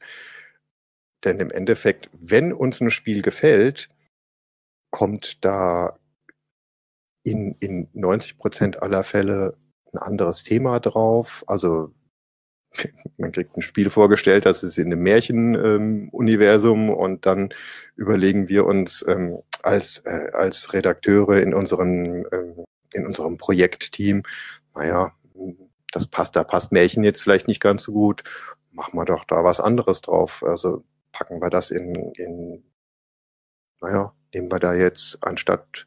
Denn 1.24 1.40
im 1.40 1.52
Endeffekt, 1.52 2.10
wenn 2.14 2.54
uns 2.54 2.82
ein 2.82 2.92
Spiel 2.92 3.22
gefällt, 3.22 3.90
kommt 4.92 5.44
da 5.44 5.98
in, 7.24 7.56
in 7.60 7.88
90 7.94 8.38
Prozent 8.38 8.84
aller 8.84 9.04
Fälle 9.04 9.58
ein 9.94 9.98
anderes 9.98 10.44
Thema 10.44 10.80
drauf. 10.80 11.44
Also 11.48 11.92
man 13.18 13.32
kriegt 13.32 13.56
ein 13.56 13.62
Spiel 13.62 13.90
vorgestellt, 13.90 14.46
das 14.46 14.64
ist 14.64 14.78
in 14.78 14.88
einem 14.88 15.02
Märchenuniversum 15.04 16.90
ähm, 16.90 16.94
und 16.94 17.26
dann 17.26 17.54
überlegen 17.96 18.50
wir 18.50 18.66
uns 18.66 19.04
ähm, 19.08 19.40
als, 19.62 20.00
äh, 20.06 20.32
als 20.34 20.74
Redakteure 20.74 21.40
in 21.40 21.54
unserem, 21.54 22.26
ähm, 22.32 22.66
in 22.94 23.06
unserem 23.08 23.38
Projektteam, 23.38 24.24
naja, 24.76 25.14
das 25.92 26.08
passt, 26.08 26.36
da 26.36 26.44
passt 26.44 26.72
Märchen 26.72 27.04
jetzt 27.04 27.22
vielleicht 27.22 27.48
nicht 27.48 27.62
ganz 27.62 27.84
so 27.84 27.92
gut, 27.92 28.24
machen 28.72 28.96
wir 28.96 29.06
doch 29.06 29.26
da 29.26 29.44
was 29.44 29.60
anderes 29.60 30.02
drauf. 30.02 30.44
Also 30.44 30.84
packen 31.12 31.42
wir 31.42 31.50
das 31.50 31.72
in, 31.72 32.12
in 32.16 32.64
naja, 33.82 34.14
nehmen 34.34 34.52
wir 34.52 34.60
da 34.60 34.74
jetzt 34.74 35.20
anstatt 35.22 35.86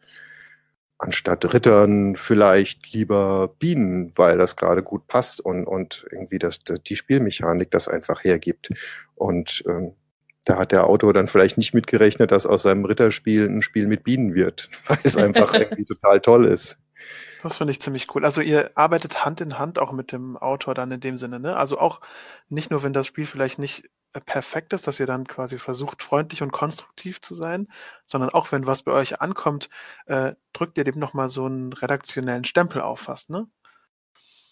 anstatt 0.99 1.53
Rittern 1.53 2.17
vielleicht 2.17 2.93
lieber 2.93 3.55
Bienen, 3.59 4.13
weil 4.17 4.39
das 4.39 4.57
gerade 4.57 4.83
gut 4.83 5.07
passt 5.07 5.41
und, 5.41 5.67
und 5.67 6.07
irgendwie 6.11 6.39
das, 6.39 6.59
die 6.61 6.97
Spielmechanik 6.97 7.71
das 7.71 7.89
einfach 7.89 8.25
hergibt. 8.25 8.71
Und 9.15 9.63
ähm, 9.67 9.95
da 10.45 10.59
hat 10.59 10.73
der 10.73 10.87
Autor 10.87 11.13
dann 11.13 11.29
vielleicht 11.29 11.59
nicht 11.59 11.75
mitgerechnet, 11.75 12.31
dass 12.31 12.47
aus 12.47 12.63
seinem 12.63 12.85
Ritterspiel 12.85 13.47
ein 13.47 13.63
Spiel 13.63 13.87
mit 13.89 14.05
Bienen 14.05 14.35
wird, 14.35 14.71
weil 14.87 14.99
es 15.03 15.17
einfach 15.17 15.53
irgendwie 15.61 15.85
total 15.85 16.21
toll 16.21 16.47
ist. 16.47 16.79
Das 17.43 17.57
finde 17.57 17.73
ich 17.73 17.81
ziemlich 17.81 18.15
cool. 18.15 18.25
Also 18.25 18.41
ihr 18.41 18.71
arbeitet 18.75 19.25
Hand 19.25 19.41
in 19.41 19.59
Hand 19.59 19.79
auch 19.79 19.93
mit 19.93 20.13
dem 20.13 20.37
Autor 20.37 20.75
dann 20.75 20.91
in 20.91 21.01
dem 21.01 21.19
Sinne, 21.19 21.41
ne? 21.41 21.57
Also 21.57 21.79
auch 21.79 22.01
nicht 22.49 22.71
nur, 22.71 22.83
wenn 22.83 22.93
das 22.93 23.07
Spiel 23.07 23.27
vielleicht 23.27 23.59
nicht 23.59 23.91
äh, 24.13 24.21
perfekt 24.21 24.73
ist, 24.73 24.87
dass 24.87 24.99
ihr 24.99 25.07
dann 25.07 25.27
quasi 25.27 25.59
versucht, 25.59 26.03
freundlich 26.03 26.43
und 26.43 26.53
konstruktiv 26.53 27.21
zu 27.21 27.35
sein, 27.35 27.69
sondern 28.07 28.31
auch 28.31 28.51
wenn 28.53 28.67
was 28.67 28.83
bei 28.83 28.93
euch 28.93 29.21
ankommt, 29.21 29.69
äh, 30.07 30.35
drückt 30.53 30.79
ihr 30.79 30.85
dem 30.85 30.99
nochmal 30.99 31.29
so 31.29 31.45
einen 31.45 31.73
redaktionellen 31.73 32.45
Stempel 32.45 32.81
auf 32.81 33.01
fast, 33.01 33.31
ne? 33.31 33.47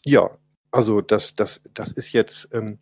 Ja, 0.05 0.31
also 0.71 1.01
das, 1.01 1.35
das, 1.35 1.63
das 1.73 1.93
ist 1.93 2.13
jetzt 2.13 2.49
ähm, 2.53 2.79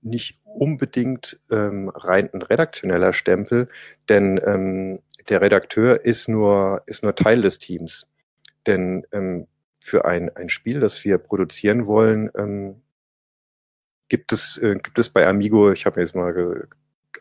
nicht 0.00 0.36
unbedingt 0.44 1.38
ähm, 1.50 1.90
rein 1.90 2.30
ein 2.32 2.42
redaktioneller 2.42 3.12
Stempel, 3.12 3.68
denn 4.08 4.40
ähm, 4.44 5.02
der 5.28 5.40
Redakteur 5.40 6.04
ist 6.04 6.28
nur, 6.28 6.82
ist 6.86 7.02
nur 7.02 7.14
Teil 7.14 7.42
des 7.42 7.58
Teams. 7.58 8.06
Denn 8.66 9.06
ähm, 9.12 9.46
für 9.80 10.04
ein, 10.04 10.34
ein 10.36 10.48
Spiel, 10.48 10.80
das 10.80 11.04
wir 11.04 11.18
produzieren 11.18 11.86
wollen, 11.86 12.30
ähm, 12.36 12.82
gibt 14.08 14.32
es, 14.32 14.58
äh, 14.58 14.74
gibt 14.74 14.98
es 14.98 15.10
bei 15.10 15.26
Amigo, 15.26 15.72
ich 15.72 15.86
habe 15.86 16.00
mir 16.00 16.06
jetzt 16.06 16.14
mal 16.14 16.66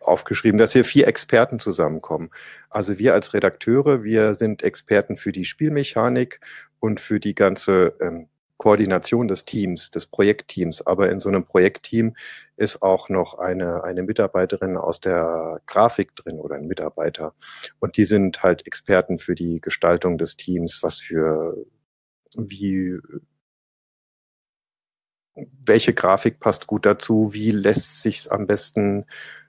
aufgeschrieben, 0.01 0.57
dass 0.57 0.73
hier 0.73 0.85
vier 0.85 1.07
Experten 1.07 1.59
zusammenkommen. 1.59 2.29
Also 2.69 2.97
wir 2.97 3.13
als 3.13 3.33
Redakteure, 3.33 4.03
wir 4.03 4.35
sind 4.35 4.63
Experten 4.63 5.15
für 5.15 5.31
die 5.31 5.45
Spielmechanik 5.45 6.39
und 6.79 6.99
für 6.99 7.19
die 7.19 7.35
ganze 7.35 7.95
ähm, 7.99 8.29
Koordination 8.57 9.27
des 9.27 9.45
Teams, 9.45 9.91
des 9.91 10.07
Projektteams. 10.07 10.85
Aber 10.85 11.09
in 11.09 11.19
so 11.19 11.29
einem 11.29 11.45
Projektteam 11.45 12.15
ist 12.55 12.81
auch 12.81 13.09
noch 13.09 13.37
eine, 13.37 13.83
eine 13.83 14.03
Mitarbeiterin 14.03 14.77
aus 14.77 14.99
der 14.99 15.61
Grafik 15.65 16.15
drin 16.15 16.39
oder 16.39 16.55
ein 16.55 16.67
Mitarbeiter. 16.67 17.33
Und 17.79 17.97
die 17.97 18.05
sind 18.05 18.43
halt 18.43 18.65
Experten 18.65 19.17
für 19.17 19.35
die 19.35 19.61
Gestaltung 19.61 20.17
des 20.17 20.37
Teams, 20.37 20.81
was 20.81 20.99
für, 20.99 21.55
wie, 22.35 22.97
welche 25.35 25.93
Grafik 25.93 26.39
passt 26.39 26.67
gut 26.67 26.85
dazu, 26.85 27.29
wie 27.33 27.51
lässt 27.51 28.01
sich's 28.01 28.27
am 28.27 28.47
besten 28.47 29.05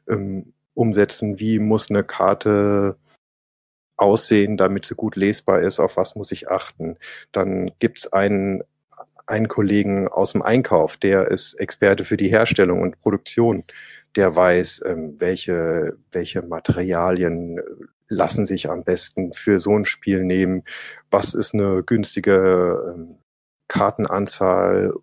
ähm, 0.09 0.53
umsetzen, 0.75 1.41
wie 1.41 1.59
muss 1.59 1.91
eine 1.91 2.05
Karte 2.05 2.99
aussehen, 3.97 4.57
damit 4.57 4.87
sie 4.87 4.95
gut 4.95 5.17
lesbar 5.17 5.61
ist, 5.61 5.81
auf 5.81 5.97
was 5.97 6.15
muss 6.15 6.31
ich 6.31 6.51
achten. 6.51 6.97
Dann 7.33 7.73
gibt's 7.81 8.07
einen 8.13 8.63
einen 9.29 9.49
Kollegen 9.49 10.09
aus 10.09 10.33
dem 10.33 10.43
Einkauf, 10.43 10.97
der 10.97 11.29
ist 11.29 11.55
Experte 11.55 12.05
für 12.05 12.17
die 12.17 12.31
Herstellung 12.31 12.81
und 12.81 12.99
Produktion. 13.01 13.65
Der 14.17 14.35
weiß, 14.35 14.83
ähm, 14.87 15.17
welche, 15.19 15.99
welche 16.11 16.43
Materialien 16.43 17.61
lassen 18.09 18.47
sich 18.47 18.71
am 18.71 18.85
besten 18.85 19.33
für 19.33 19.61
so 19.61 19.77
ein 19.77 19.85
Spiel 19.85 20.25
nehmen. 20.25 20.65
Was 21.11 21.35
ist 21.35 21.55
eine 21.55 21.83
günstige 21.83 22.95
ähm, 22.95 23.19
Kartenanzahl, 23.69 24.95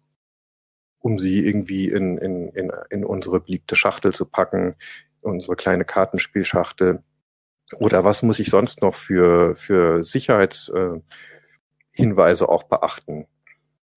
um 0.99 1.19
sie 1.19 1.45
irgendwie 1.45 1.87
in, 1.89 2.17
in, 2.17 2.49
in, 2.49 2.71
in 2.89 3.05
unsere 3.05 3.39
beliebte 3.39 3.75
Schachtel 3.75 4.13
zu 4.13 4.25
packen, 4.25 4.75
unsere 5.21 5.55
kleine 5.55 5.85
Kartenspielschachtel. 5.85 7.03
Oder 7.79 8.03
was 8.03 8.23
muss 8.23 8.39
ich 8.39 8.49
sonst 8.49 8.81
noch 8.81 8.95
für, 8.95 9.55
für 9.55 10.03
Sicherheitshinweise 10.03 11.03
äh, 12.45 12.47
auch 12.47 12.63
beachten? 12.63 13.27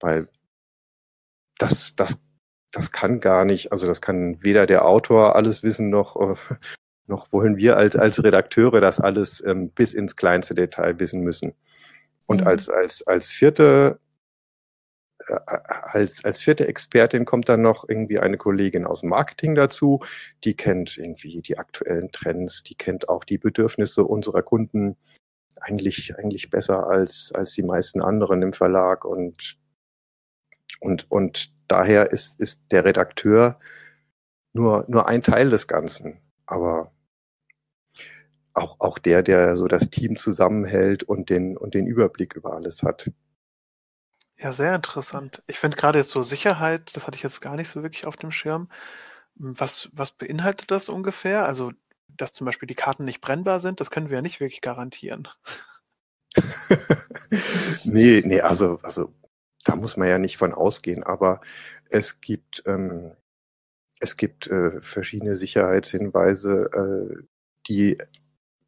Weil 0.01 0.29
das, 1.59 1.95
das, 1.97 2.21
das 2.71 2.93
kann 2.93 3.21
gar 3.21 3.45
nicht, 3.45 3.73
also 3.73 3.87
das 3.87 4.01
kann 4.01 4.43
weder 4.43 4.67
der 4.67 4.85
Autor 4.85 5.37
alles 5.37 5.63
wissen, 5.63 5.91
noch, 5.91 6.17
äh, 6.17 6.35
noch 7.07 7.33
wollen 7.33 7.57
wir 7.57 7.77
als, 7.77 7.97
als 7.97 8.23
Redakteure 8.23 8.81
das 8.81 9.01
alles 9.01 9.43
ähm, 9.45 9.71
bis 9.71 9.95
ins 9.95 10.17
kleinste 10.17 10.55
Detail 10.55 10.99
wissen 11.01 11.21
müssen. 11.21 11.55
Und 12.27 12.43
mhm. 12.43 12.47
als, 12.47 12.69
als, 12.69 13.07
als 13.07 13.31
vierte, 13.31 13.99
äh, 15.27 15.39
als, 15.47 16.25
als 16.25 16.43
vierte 16.43 16.69
Expertin 16.69 17.25
kommt 17.25 17.49
dann 17.49 17.63
noch 17.63 17.89
irgendwie 17.89 18.19
eine 18.19 18.37
Kollegin 18.37 18.85
aus 18.85 19.03
Marketing 19.03 19.55
dazu, 19.55 20.01
die 20.45 20.55
kennt 20.55 20.99
irgendwie 20.99 21.41
die 21.41 21.59
aktuellen 21.59 22.13
Trends, 22.13 22.63
die 22.63 22.75
kennt 22.75 23.09
auch 23.09 23.25
die 23.25 23.39
Bedürfnisse 23.39 24.05
unserer 24.05 24.43
Kunden 24.43 24.97
eigentlich, 25.61 26.15
eigentlich 26.17 26.51
besser 26.51 26.87
als, 26.87 27.33
als 27.35 27.53
die 27.53 27.63
meisten 27.63 28.01
anderen 28.01 28.43
im 28.43 28.53
Verlag 28.53 29.05
und 29.05 29.59
und, 30.81 31.11
und 31.11 31.53
daher 31.69 32.11
ist, 32.11 32.41
ist 32.41 32.61
der 32.71 32.85
Redakteur 32.85 33.59
nur, 34.53 34.85
nur 34.89 35.07
ein 35.07 35.23
Teil 35.23 35.51
des 35.51 35.67
Ganzen. 35.67 36.21
Aber 36.47 36.93
auch, 38.55 38.77
auch 38.81 38.99
der, 38.99 39.23
der 39.23 39.57
so 39.57 39.69
das 39.69 39.91
Team 39.91 40.19
zusammenhält 40.19 41.03
und 41.03 41.31
den, 41.31 41.57
und 41.57 41.75
den 41.75 41.87
Überblick 41.87 42.35
über 42.35 42.55
alles 42.55 42.83
hat. 42.83 43.11
Ja, 44.37 44.53
sehr 44.53 44.75
interessant. 44.75 45.43
Ich 45.47 45.59
finde 45.59 45.77
gerade 45.77 45.99
jetzt 45.99 46.11
so 46.11 46.23
Sicherheit, 46.23 46.95
das 46.97 47.07
hatte 47.07 47.17
ich 47.17 47.23
jetzt 47.23 47.41
gar 47.41 47.57
nicht 47.57 47.69
so 47.69 47.83
wirklich 47.83 48.07
auf 48.07 48.17
dem 48.17 48.31
Schirm. 48.31 48.69
Was, 49.35 49.89
was 49.93 50.13
beinhaltet 50.13 50.71
das 50.71 50.89
ungefähr? 50.89 51.45
Also, 51.45 51.73
dass 52.09 52.33
zum 52.33 52.45
Beispiel 52.45 52.67
die 52.67 52.75
Karten 52.75 53.05
nicht 53.05 53.21
brennbar 53.21 53.61
sind, 53.61 53.81
das 53.81 53.91
können 53.91 54.11
wir 54.11 54.17
ja 54.17 54.23
nicht 54.23 54.41
wirklich 54.41 54.61
garantieren. 54.61 55.29
nee, 57.85 58.23
nee, 58.25 58.41
also, 58.41 58.79
also 58.83 59.13
da 59.69 59.77
muss 59.77 59.99
man 59.99 60.09
ja 60.09 60.19
nicht 60.19 60.39
von 60.39 60.55
ausgehen, 60.55 61.03
aber 61.03 61.43
es 61.91 62.23
gibt, 62.23 62.63
ähm, 62.65 63.13
es 64.01 64.17
gibt 64.17 64.47
äh, 64.47 64.81
verschiedene 64.81 65.37
Sicherheitshinweise, 65.37 66.71
äh, 66.73 67.23
die 67.67 67.99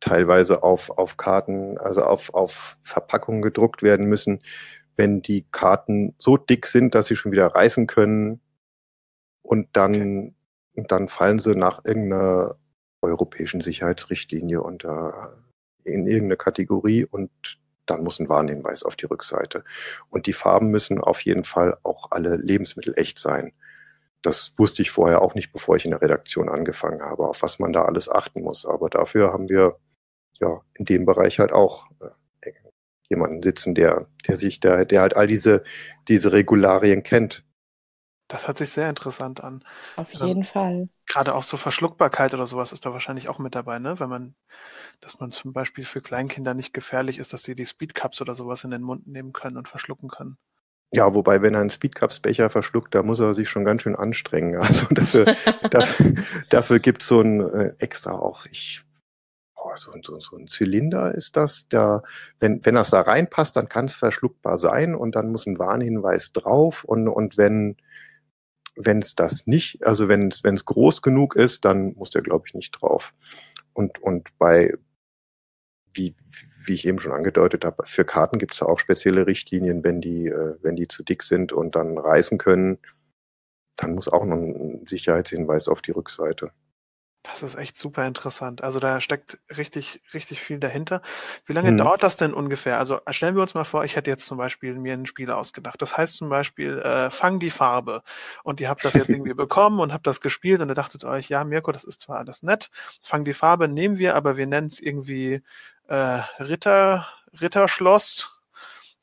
teilweise 0.01 0.63
auf, 0.63 0.91
auf 0.91 1.17
Karten, 1.17 1.79
also 1.79 2.03
auf, 2.03 2.35
auf 2.35 2.79
Verpackungen 2.83 3.41
gedruckt 3.41 3.83
werden 3.83 4.07
müssen, 4.07 4.43
wenn 4.97 5.23
die 5.23 5.45
Karten 5.51 6.15
so 6.19 6.37
dick 6.37 6.67
sind, 6.67 6.95
dass 6.95 7.07
sie 7.07 7.17
schon 7.17 7.33
wieder 7.33 7.47
reißen 7.47 7.87
können 7.87 8.43
und 9.41 9.69
dann, 9.73 10.35
okay. 10.77 10.87
dann 10.89 11.09
fallen 11.09 11.39
sie 11.39 11.57
nach 11.57 11.83
irgendeiner 11.83 12.57
europäischen 13.01 13.63
Sicherheitsrichtlinie 13.63 14.63
unter 14.63 15.39
in 15.83 16.07
irgendeine 16.07 16.37
Kategorie 16.37 17.07
und 17.07 17.31
dann 17.91 18.05
muss 18.05 18.21
ein 18.21 18.29
Warnhinweis 18.29 18.83
auf 18.83 18.97
die 18.97 19.07
Rückseite. 19.07 19.65
Und 20.09 20.27
die 20.27 20.33
Farben 20.33 20.69
müssen 20.69 21.01
auf 21.01 21.21
jeden 21.23 21.45
Fall 21.45 21.77
auch 21.83 22.11
alle 22.11 22.37
Lebensmittel 22.37 22.97
echt 22.97 23.19
sein. 23.19 23.53
Das 24.23 24.53
wusste 24.59 24.83
ich 24.83 24.91
vorher 24.91 25.23
auch 25.23 25.35
nicht, 25.35 25.53
bevor 25.53 25.77
ich 25.77 25.85
in 25.85 25.93
der 25.93 26.03
Redaktion 26.03 26.49
angefangen 26.49 27.03
habe, 27.03 27.27
auf 27.27 27.43
was 27.43 27.59
man 27.59 27.73
da 27.73 27.85
alles 27.85 28.09
achten 28.09 28.43
muss. 28.43 28.67
Aber 28.67 28.91
dafür 28.91 29.33
haben 29.33 29.49
wir 29.49 29.77
ja 30.41 30.61
in 30.75 30.85
dem 30.85 31.07
Bereich 31.07 31.39
halt 31.39 31.53
auch 31.53 31.87
äh, 32.01 32.53
jemanden 33.09 33.43
sitzen, 33.43 33.75
der, 33.75 34.07
der 34.27 34.37
sich 34.37 34.61
da, 34.61 34.85
der 34.85 35.01
halt 35.01 35.17
all 35.17 35.27
diese, 35.27 35.63
diese 36.09 36.33
Regularien 36.33 37.03
kennt. 37.03 37.45
Das 38.29 38.47
hört 38.47 38.59
sich 38.59 38.71
sehr 38.71 38.89
interessant 38.89 39.43
an. 39.43 39.65
Auf 39.97 40.13
jeden 40.13 40.39
ähm, 40.39 40.45
Fall. 40.45 40.89
Gerade 41.07 41.35
auch 41.35 41.43
so 41.43 41.57
Verschluckbarkeit 41.57 42.33
oder 42.33 42.47
sowas 42.47 42.73
ist 42.73 42.87
da 42.87 42.93
wahrscheinlich 42.93 43.29
auch 43.29 43.41
mit 43.41 43.57
dabei, 43.57 43.81
ne? 43.81 43.99
Wenn 43.99 44.09
man 44.09 44.35
dass 45.01 45.21
man 45.21 45.33
zum 45.33 45.53
Beispiel 45.53 45.85
für 45.85 46.01
Kleinkinder 46.01 46.55
nicht 46.55 46.75
gefährlich 46.75 47.19
ist, 47.19 47.33
dass 47.33 47.43
sie 47.43 47.55
die 47.55 47.67
Speedcups 47.67 48.21
oder 48.21 48.35
sowas 48.35 48.65
in 48.65 48.71
den 48.71 48.83
Mund 48.83 49.07
nehmen 49.07 49.33
können 49.33 49.57
und 49.57 49.69
verschlucken 49.69 50.09
können. 50.09 50.37
Ja, 50.93 51.15
wobei, 51.15 51.41
wenn 51.41 51.55
er 51.55 51.61
einen 51.61 51.71
Speedcups-Becher 51.71 52.49
verschluckt, 52.49 52.95
da 52.95 53.03
muss 53.05 53.21
er 53.21 53.33
sich 53.33 53.49
schon 53.49 53.65
ganz 53.65 53.83
schön 53.83 53.95
anstrengen. 53.95 54.57
Also 54.61 54.87
dafür, 54.91 55.25
dafür, 55.71 56.15
dafür 56.49 56.79
gibt 56.81 57.03
es 57.03 57.09
so 57.09 57.21
ein 57.21 57.41
äh, 57.41 57.75
extra 57.79 58.13
auch, 58.13 58.45
ich, 58.47 58.83
oh, 59.55 59.71
so, 59.77 59.93
so, 60.03 60.19
so 60.19 60.37
ein 60.37 60.49
Zylinder 60.49 61.15
ist 61.15 61.37
das, 61.37 61.69
der, 61.69 62.03
wenn, 62.41 62.65
wenn 62.65 62.75
das 62.75 62.91
da 62.91 63.03
reinpasst, 63.03 63.57
dann 63.57 63.69
kann 63.69 63.85
es 63.87 63.95
verschluckbar 63.95 64.59
sein 64.59 64.95
und 64.97 65.15
dann 65.15 65.31
muss 65.31 65.47
ein 65.47 65.59
Warnhinweis 65.59 66.33
drauf 66.33 66.83
und, 66.83 67.07
und 67.07 67.37
wenn, 67.37 67.77
wenn 68.75 68.99
es 68.99 69.15
das 69.15 69.47
nicht, 69.47 69.87
also 69.87 70.09
wenn 70.09 70.29
es 70.29 70.65
groß 70.65 71.03
genug 71.03 71.37
ist, 71.37 71.65
dann 71.65 71.95
muss 71.95 72.11
der, 72.11 72.23
glaube 72.23 72.45
ich, 72.49 72.55
nicht 72.55 72.73
drauf. 72.73 73.15
Und, 73.73 74.03
und 74.03 74.37
bei, 74.39 74.75
wie, 75.93 76.15
wie 76.65 76.75
ich 76.75 76.87
eben 76.87 76.99
schon 76.99 77.13
angedeutet 77.13 77.65
habe, 77.65 77.85
für 77.87 78.05
Karten 78.05 78.39
gibt 78.39 78.55
es 78.55 78.63
auch 78.63 78.79
spezielle 78.79 79.27
Richtlinien, 79.27 79.85
wenn 79.85 80.01
die, 80.01 80.27
äh, 80.27 80.57
wenn 80.63 80.77
die 80.77 80.89
zu 80.89 81.03
dick 81.03 81.23
sind 81.23 81.53
und 81.53 81.77
dann 81.77 81.99
reißen 81.99 82.39
können, 82.39 82.79
dann 83.77 83.95
muss 83.95 84.09
auch 84.09 84.25
noch 84.25 84.37
ein 84.37 84.87
Sicherheitshinweis 84.87 85.69
auf 85.69 85.83
die 85.83 85.93
Rückseite. 85.93 86.53
Das 87.23 87.43
ist 87.43 87.55
echt 87.55 87.77
super 87.77 88.07
interessant. 88.07 88.63
Also 88.65 88.81
da 88.81 88.99
steckt 88.99 89.41
richtig, 89.55 90.01
richtig 90.15 90.41
viel 90.41 90.59
dahinter. 90.59 91.03
Wie 91.45 91.53
lange 91.53 91.69
hm. 91.69 91.77
dauert 91.77 92.03
das 92.03 92.17
denn 92.17 92.33
ungefähr? 92.33 92.79
Also 92.79 93.01
stellen 93.11 93.35
wir 93.35 93.43
uns 93.43 93.53
mal 93.53 93.65
vor, 93.65 93.85
ich 93.85 93.95
hätte 93.95 94.09
jetzt 94.09 94.27
zum 94.27 94.39
Beispiel 94.39 94.75
mir 94.77 94.95
ein 94.95 95.05
Spiel 95.05 95.31
ausgedacht. 95.31 95.83
Das 95.83 95.99
heißt 95.99 96.17
zum 96.17 96.31
Beispiel, 96.31 96.79
äh, 96.79 97.11
fang 97.11 97.39
die 97.39 97.51
Farbe. 97.51 98.03
Und 98.43 98.59
ihr 98.59 98.71
habt 98.71 98.87
das 98.87 98.95
jetzt 98.95 99.11
irgendwie 99.11 99.35
bekommen 99.35 99.81
und 99.81 99.93
habt 99.93 100.07
das 100.07 100.23
gespielt 100.23 100.63
und 100.63 100.71
ihr 100.71 100.75
dachtet 100.75 101.05
euch, 101.05 101.29
ja, 101.29 101.45
Mirko, 101.45 101.73
das 101.73 101.85
ist 101.85 102.01
zwar 102.01 102.19
alles 102.19 102.43
nett, 102.43 102.71
fang 103.03 103.25
die 103.25 103.35
Farbe 103.35 103.69
nehmen 103.69 103.99
wir, 103.99 104.17
aber 104.17 104.39
wir 104.39 104.47
nennen 104.47 104.69
es 104.69 104.81
irgendwie 104.81 105.43
äh, 105.91 106.23
Ritter, 106.39 107.07
Ritterschloss 107.41 108.31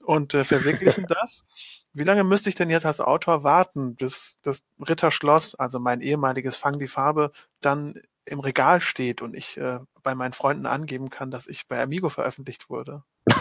und 0.03 0.34
äh, 0.34 0.44
verwirklichen 0.44 1.06
das. 1.10 1.46
Wie 1.94 2.03
lange 2.03 2.24
müsste 2.24 2.50
ich 2.50 2.56
denn 2.56 2.70
jetzt 2.70 2.86
als 2.86 3.01
Autor 3.01 3.44
warten, 3.44 3.96
bis 3.96 4.38
das 4.41 4.63
Ritterschloss, 4.79 5.56
also 5.56 5.79
mein 5.79 6.01
ehemaliges 6.01 6.56
Fang 6.56 6.79
die 6.79 6.88
Farbe, 6.88 7.32
dann 7.62 7.96
im 8.25 8.39
Regal 8.39 8.82
steht 8.82 9.22
und 9.22 9.36
ich 9.36 9.58
äh, 9.58 9.79
bei 10.03 10.15
meinen 10.15 10.34
Freunden 10.34 10.65
angeben 10.65 11.10
kann, 11.10 11.32
dass 11.32 11.48
ich 11.48 11.67
bei 11.67 11.82
Amigo 11.82 12.10
veröffentlicht 12.10 12.70
wurde. 12.70 13.03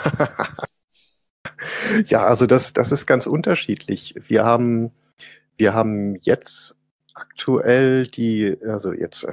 ja, 2.06 2.24
also 2.24 2.46
das, 2.46 2.72
das 2.72 2.92
ist 2.92 3.06
ganz 3.06 3.26
unterschiedlich. 3.26 4.14
Wir 4.18 4.44
haben, 4.44 4.92
wir 5.56 5.74
haben 5.74 6.16
jetzt 6.22 6.76
aktuell 7.14 8.06
die, 8.06 8.56
also 8.64 8.92
jetzt, 8.92 9.24
äh, 9.24 9.32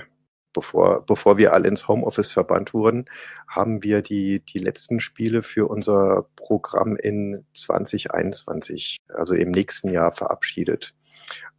bevor, 0.54 1.06
bevor 1.06 1.38
wir 1.38 1.54
alle 1.54 1.68
ins 1.68 1.88
Homeoffice 1.88 2.32
verbannt 2.32 2.74
wurden, 2.74 3.06
haben 3.48 3.84
wir 3.84 4.02
die, 4.02 4.40
die 4.42 4.60
letzten 4.60 5.00
Spiele 5.00 5.44
für 5.44 5.68
unser 5.70 6.28
Programm 6.36 6.96
in 6.96 7.46
2021, 7.54 8.98
also 9.10 9.34
im 9.34 9.52
nächsten 9.52 9.90
Jahr 9.90 10.12
verabschiedet. 10.12 10.94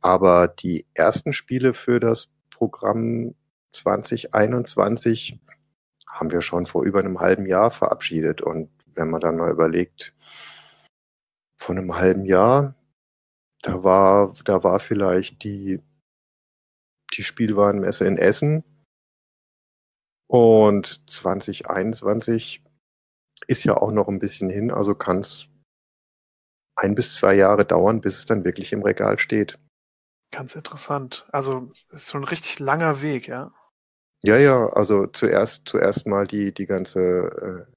Aber 0.01 0.49
die 0.49 0.87
ersten 0.95 1.33
Spiele 1.33 1.75
für 1.75 2.01
das 2.01 2.29
Programm 2.51 3.35
2021 3.71 5.41
haben 6.07 6.31
wir 6.31 6.43
schon 6.43 6.67
vor 6.67 6.85
über 6.85 7.01
einem 7.01 7.21
halben 7.21 7.47
Jahr 7.47 7.71
verabschiedet. 7.71 8.41
Und 8.41 8.71
wenn 8.95 9.11
man 9.11 9.21
dann 9.21 9.37
mal 9.37 9.51
überlegt, 9.51 10.15
von 11.57 11.79
einem 11.79 11.97
halben 11.97 12.25
Jahr, 12.25 12.75
da 13.63 13.83
war, 13.83 14.35
da 14.45 14.63
war 14.63 14.79
vielleicht 14.79 15.43
die, 15.43 15.81
die 17.15 17.25
Spielwarenmesse 17.25 18.07
in 18.07 18.19
Essen. 18.19 18.63
Und 20.35 21.01
2021 21.09 22.61
ist 23.47 23.63
ja 23.63 23.77
auch 23.77 23.93
noch 23.93 24.09
ein 24.09 24.19
bisschen 24.19 24.51
hin, 24.51 24.73
also 24.73 24.97
kann 24.97 25.21
es 25.21 25.47
ein 26.75 26.97
bis 26.97 27.15
zwei 27.15 27.35
Jahre 27.35 27.65
dauern, 27.65 28.01
bis 28.01 28.19
es 28.19 28.25
dann 28.25 28.45
wirklich 28.45 28.73
im 28.73 28.83
Regal 28.83 29.21
steht. 29.21 29.61
Ganz 30.33 30.57
interessant. 30.57 31.25
Also 31.31 31.71
ist 31.93 32.09
so 32.09 32.19
ein 32.19 32.25
richtig 32.25 32.59
langer 32.59 33.01
Weg, 33.01 33.29
ja. 33.29 33.53
Ja, 34.25 34.37
ja, 34.37 34.67
also 34.71 35.07
zuerst, 35.07 35.69
zuerst 35.69 36.09
mal 36.09 36.27
die, 36.27 36.53
die 36.53 36.67
ganze 36.67 37.69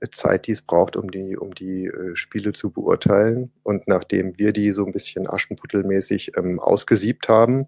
äh, 0.00 0.08
Zeit, 0.10 0.46
die 0.46 0.52
es 0.52 0.62
braucht, 0.62 0.94
um 0.94 1.10
die, 1.10 1.36
um 1.36 1.56
die 1.56 1.86
äh, 1.86 2.14
Spiele 2.14 2.52
zu 2.52 2.70
beurteilen. 2.70 3.50
Und 3.64 3.88
nachdem 3.88 4.38
wir 4.38 4.52
die 4.52 4.70
so 4.70 4.86
ein 4.86 4.92
bisschen 4.92 5.28
aschenputtelmäßig 5.28 6.36
ähm, 6.36 6.60
ausgesiebt 6.60 7.28
haben, 7.28 7.66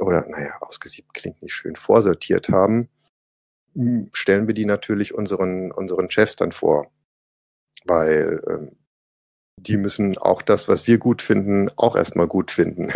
oder 0.00 0.26
naja, 0.28 0.58
ausgesiebt 0.62 1.14
klingt 1.14 1.42
nicht 1.42 1.54
schön, 1.54 1.76
vorsortiert 1.76 2.48
haben, 2.48 2.88
stellen 4.12 4.46
wir 4.46 4.54
die 4.54 4.66
natürlich 4.66 5.14
unseren, 5.14 5.70
unseren 5.72 6.10
Chefs 6.10 6.36
dann 6.36 6.52
vor. 6.52 6.90
Weil 7.84 8.42
ähm, 8.48 8.76
die 9.58 9.76
müssen 9.76 10.18
auch 10.18 10.42
das, 10.42 10.68
was 10.68 10.86
wir 10.86 10.98
gut 10.98 11.22
finden, 11.22 11.70
auch 11.76 11.96
erstmal 11.96 12.26
gut 12.26 12.50
finden. 12.50 12.92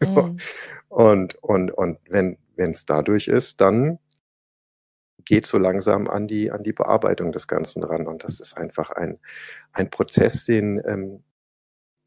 Mhm. 0.00 0.38
und, 0.88 1.34
und, 1.42 1.70
und 1.70 1.98
wenn, 2.08 2.38
wenn 2.56 2.70
es 2.72 2.86
dadurch 2.86 3.28
ist, 3.28 3.60
dann 3.60 3.98
geht 5.24 5.46
so 5.46 5.58
langsam 5.58 6.08
an 6.08 6.26
die, 6.26 6.50
an 6.50 6.62
die 6.62 6.72
Bearbeitung 6.72 7.32
des 7.32 7.46
Ganzen 7.48 7.82
ran. 7.84 8.06
Und 8.06 8.24
das 8.24 8.40
ist 8.40 8.56
einfach 8.56 8.90
ein, 8.90 9.18
ein 9.72 9.90
Prozess, 9.90 10.46
den, 10.46 10.80
ähm, 10.86 11.22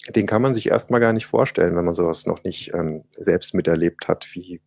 den 0.10 0.26
kann 0.26 0.42
man 0.42 0.56
sich 0.56 0.70
erstmal 0.70 1.00
gar 1.00 1.14
nicht 1.14 1.28
vorstellen, 1.28 1.76
wenn 1.76 1.86
man 1.86 1.94
sowas 1.94 2.26
noch 2.26 2.44
nicht 2.44 2.74
ähm, 2.74 3.04
selbst 3.12 3.54
miterlebt 3.54 4.08
hat, 4.08 4.34
wie, 4.34 4.62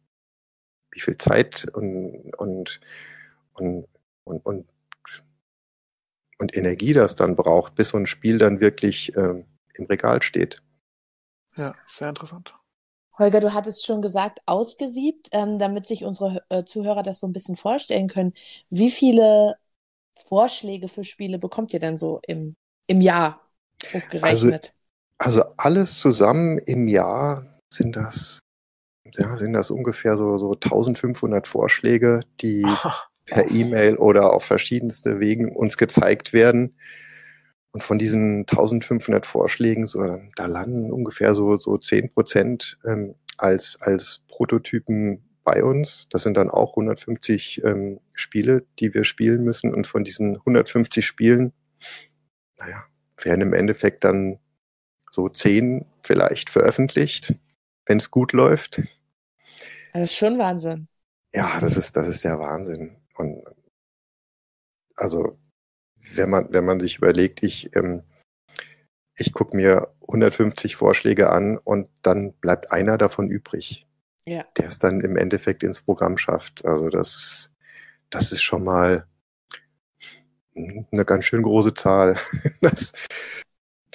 wie 0.92 1.00
viel 1.00 1.18
Zeit 1.18 1.66
und, 1.72 2.32
und, 2.36 2.80
und, 3.54 3.86
und, 4.24 4.44
und, 4.44 4.66
und 6.38 6.56
Energie 6.56 6.92
das 6.92 7.14
dann 7.14 7.36
braucht, 7.36 7.74
bis 7.74 7.90
so 7.90 7.98
ein 7.98 8.06
Spiel 8.06 8.38
dann 8.38 8.60
wirklich 8.60 9.16
ähm, 9.16 9.46
im 9.74 9.86
Regal 9.86 10.22
steht. 10.22 10.62
Ja, 11.56 11.74
sehr 11.86 12.08
interessant. 12.08 12.54
Holger, 13.18 13.40
du 13.40 13.54
hattest 13.54 13.86
schon 13.86 14.02
gesagt, 14.02 14.40
ausgesiebt, 14.46 15.28
ähm, 15.32 15.58
damit 15.58 15.86
sich 15.86 16.04
unsere 16.04 16.44
äh, 16.48 16.64
Zuhörer 16.64 17.02
das 17.02 17.20
so 17.20 17.28
ein 17.28 17.32
bisschen 17.32 17.56
vorstellen 17.56 18.08
können. 18.08 18.34
Wie 18.70 18.90
viele 18.90 19.56
Vorschläge 20.28 20.88
für 20.88 21.04
Spiele 21.04 21.38
bekommt 21.38 21.72
ihr 21.72 21.78
denn 21.78 21.96
so 21.96 22.20
im, 22.26 22.56
im 22.88 23.00
Jahr 23.00 23.40
hochgerechnet? 23.92 24.74
Also, 25.18 25.42
also 25.42 25.54
alles 25.56 26.00
zusammen 26.00 26.58
im 26.58 26.88
Jahr 26.88 27.46
sind 27.72 27.94
das, 27.94 28.40
ja, 29.14 29.36
sind 29.36 29.52
das 29.52 29.70
ungefähr 29.70 30.16
so, 30.16 30.38
so 30.38 30.54
1500 30.54 31.46
Vorschläge, 31.46 32.20
die 32.40 32.66
per 33.26 33.50
E-Mail 33.50 33.96
oder 33.96 34.32
auf 34.32 34.44
verschiedenste 34.44 35.20
Wegen 35.20 35.54
uns 35.54 35.76
gezeigt 35.76 36.32
werden. 36.32 36.76
Und 37.72 37.82
von 37.82 37.98
diesen 37.98 38.40
1500 38.40 39.26
Vorschlägen, 39.26 39.86
so, 39.86 40.00
da 40.36 40.46
landen 40.46 40.92
ungefähr 40.92 41.34
so, 41.34 41.56
so 41.56 41.76
10 41.76 42.12
Prozent 42.12 42.78
ähm, 42.86 43.16
als, 43.36 43.78
als 43.80 44.20
Prototypen 44.28 45.24
bei 45.42 45.64
uns. 45.64 46.08
Das 46.08 46.22
sind 46.22 46.36
dann 46.36 46.50
auch 46.50 46.70
150 46.70 47.64
ähm, 47.64 48.00
Spiele, 48.12 48.64
die 48.78 48.94
wir 48.94 49.04
spielen 49.04 49.42
müssen. 49.42 49.74
Und 49.74 49.86
von 49.86 50.04
diesen 50.04 50.36
150 50.36 51.04
Spielen, 51.04 51.52
naja, 52.58 52.84
werden 53.22 53.40
im 53.40 53.54
Endeffekt 53.54 54.04
dann 54.04 54.38
so 55.10 55.28
10 55.28 55.84
vielleicht 56.02 56.50
veröffentlicht, 56.50 57.34
wenn 57.86 57.98
es 57.98 58.10
gut 58.10 58.32
läuft. 58.32 58.82
Das 59.92 60.10
ist 60.10 60.16
schon 60.16 60.38
Wahnsinn. 60.38 60.88
Ja, 61.32 61.58
das 61.60 61.76
ist, 61.76 61.96
das 61.96 62.08
ist 62.08 62.24
der 62.24 62.38
Wahnsinn. 62.38 62.96
Und 63.14 63.44
also 64.96 65.38
wenn 66.14 66.30
man, 66.30 66.52
wenn 66.52 66.64
man 66.64 66.80
sich 66.80 66.98
überlegt, 66.98 67.42
ich, 67.42 67.74
ähm, 67.74 68.02
ich 69.16 69.32
gucke 69.32 69.56
mir 69.56 69.94
150 70.02 70.76
Vorschläge 70.76 71.30
an 71.30 71.58
und 71.58 71.88
dann 72.02 72.32
bleibt 72.34 72.72
einer 72.72 72.98
davon 72.98 73.28
übrig, 73.28 73.86
ja. 74.26 74.44
der 74.58 74.68
es 74.68 74.78
dann 74.78 75.00
im 75.00 75.16
Endeffekt 75.16 75.62
ins 75.62 75.80
Programm 75.80 76.18
schafft. 76.18 76.64
Also 76.64 76.88
das, 76.88 77.50
das 78.10 78.32
ist 78.32 78.42
schon 78.42 78.64
mal 78.64 79.06
eine 80.56 81.04
ganz 81.04 81.24
schön 81.24 81.42
große 81.42 81.74
Zahl. 81.74 82.18
Das, 82.60 82.92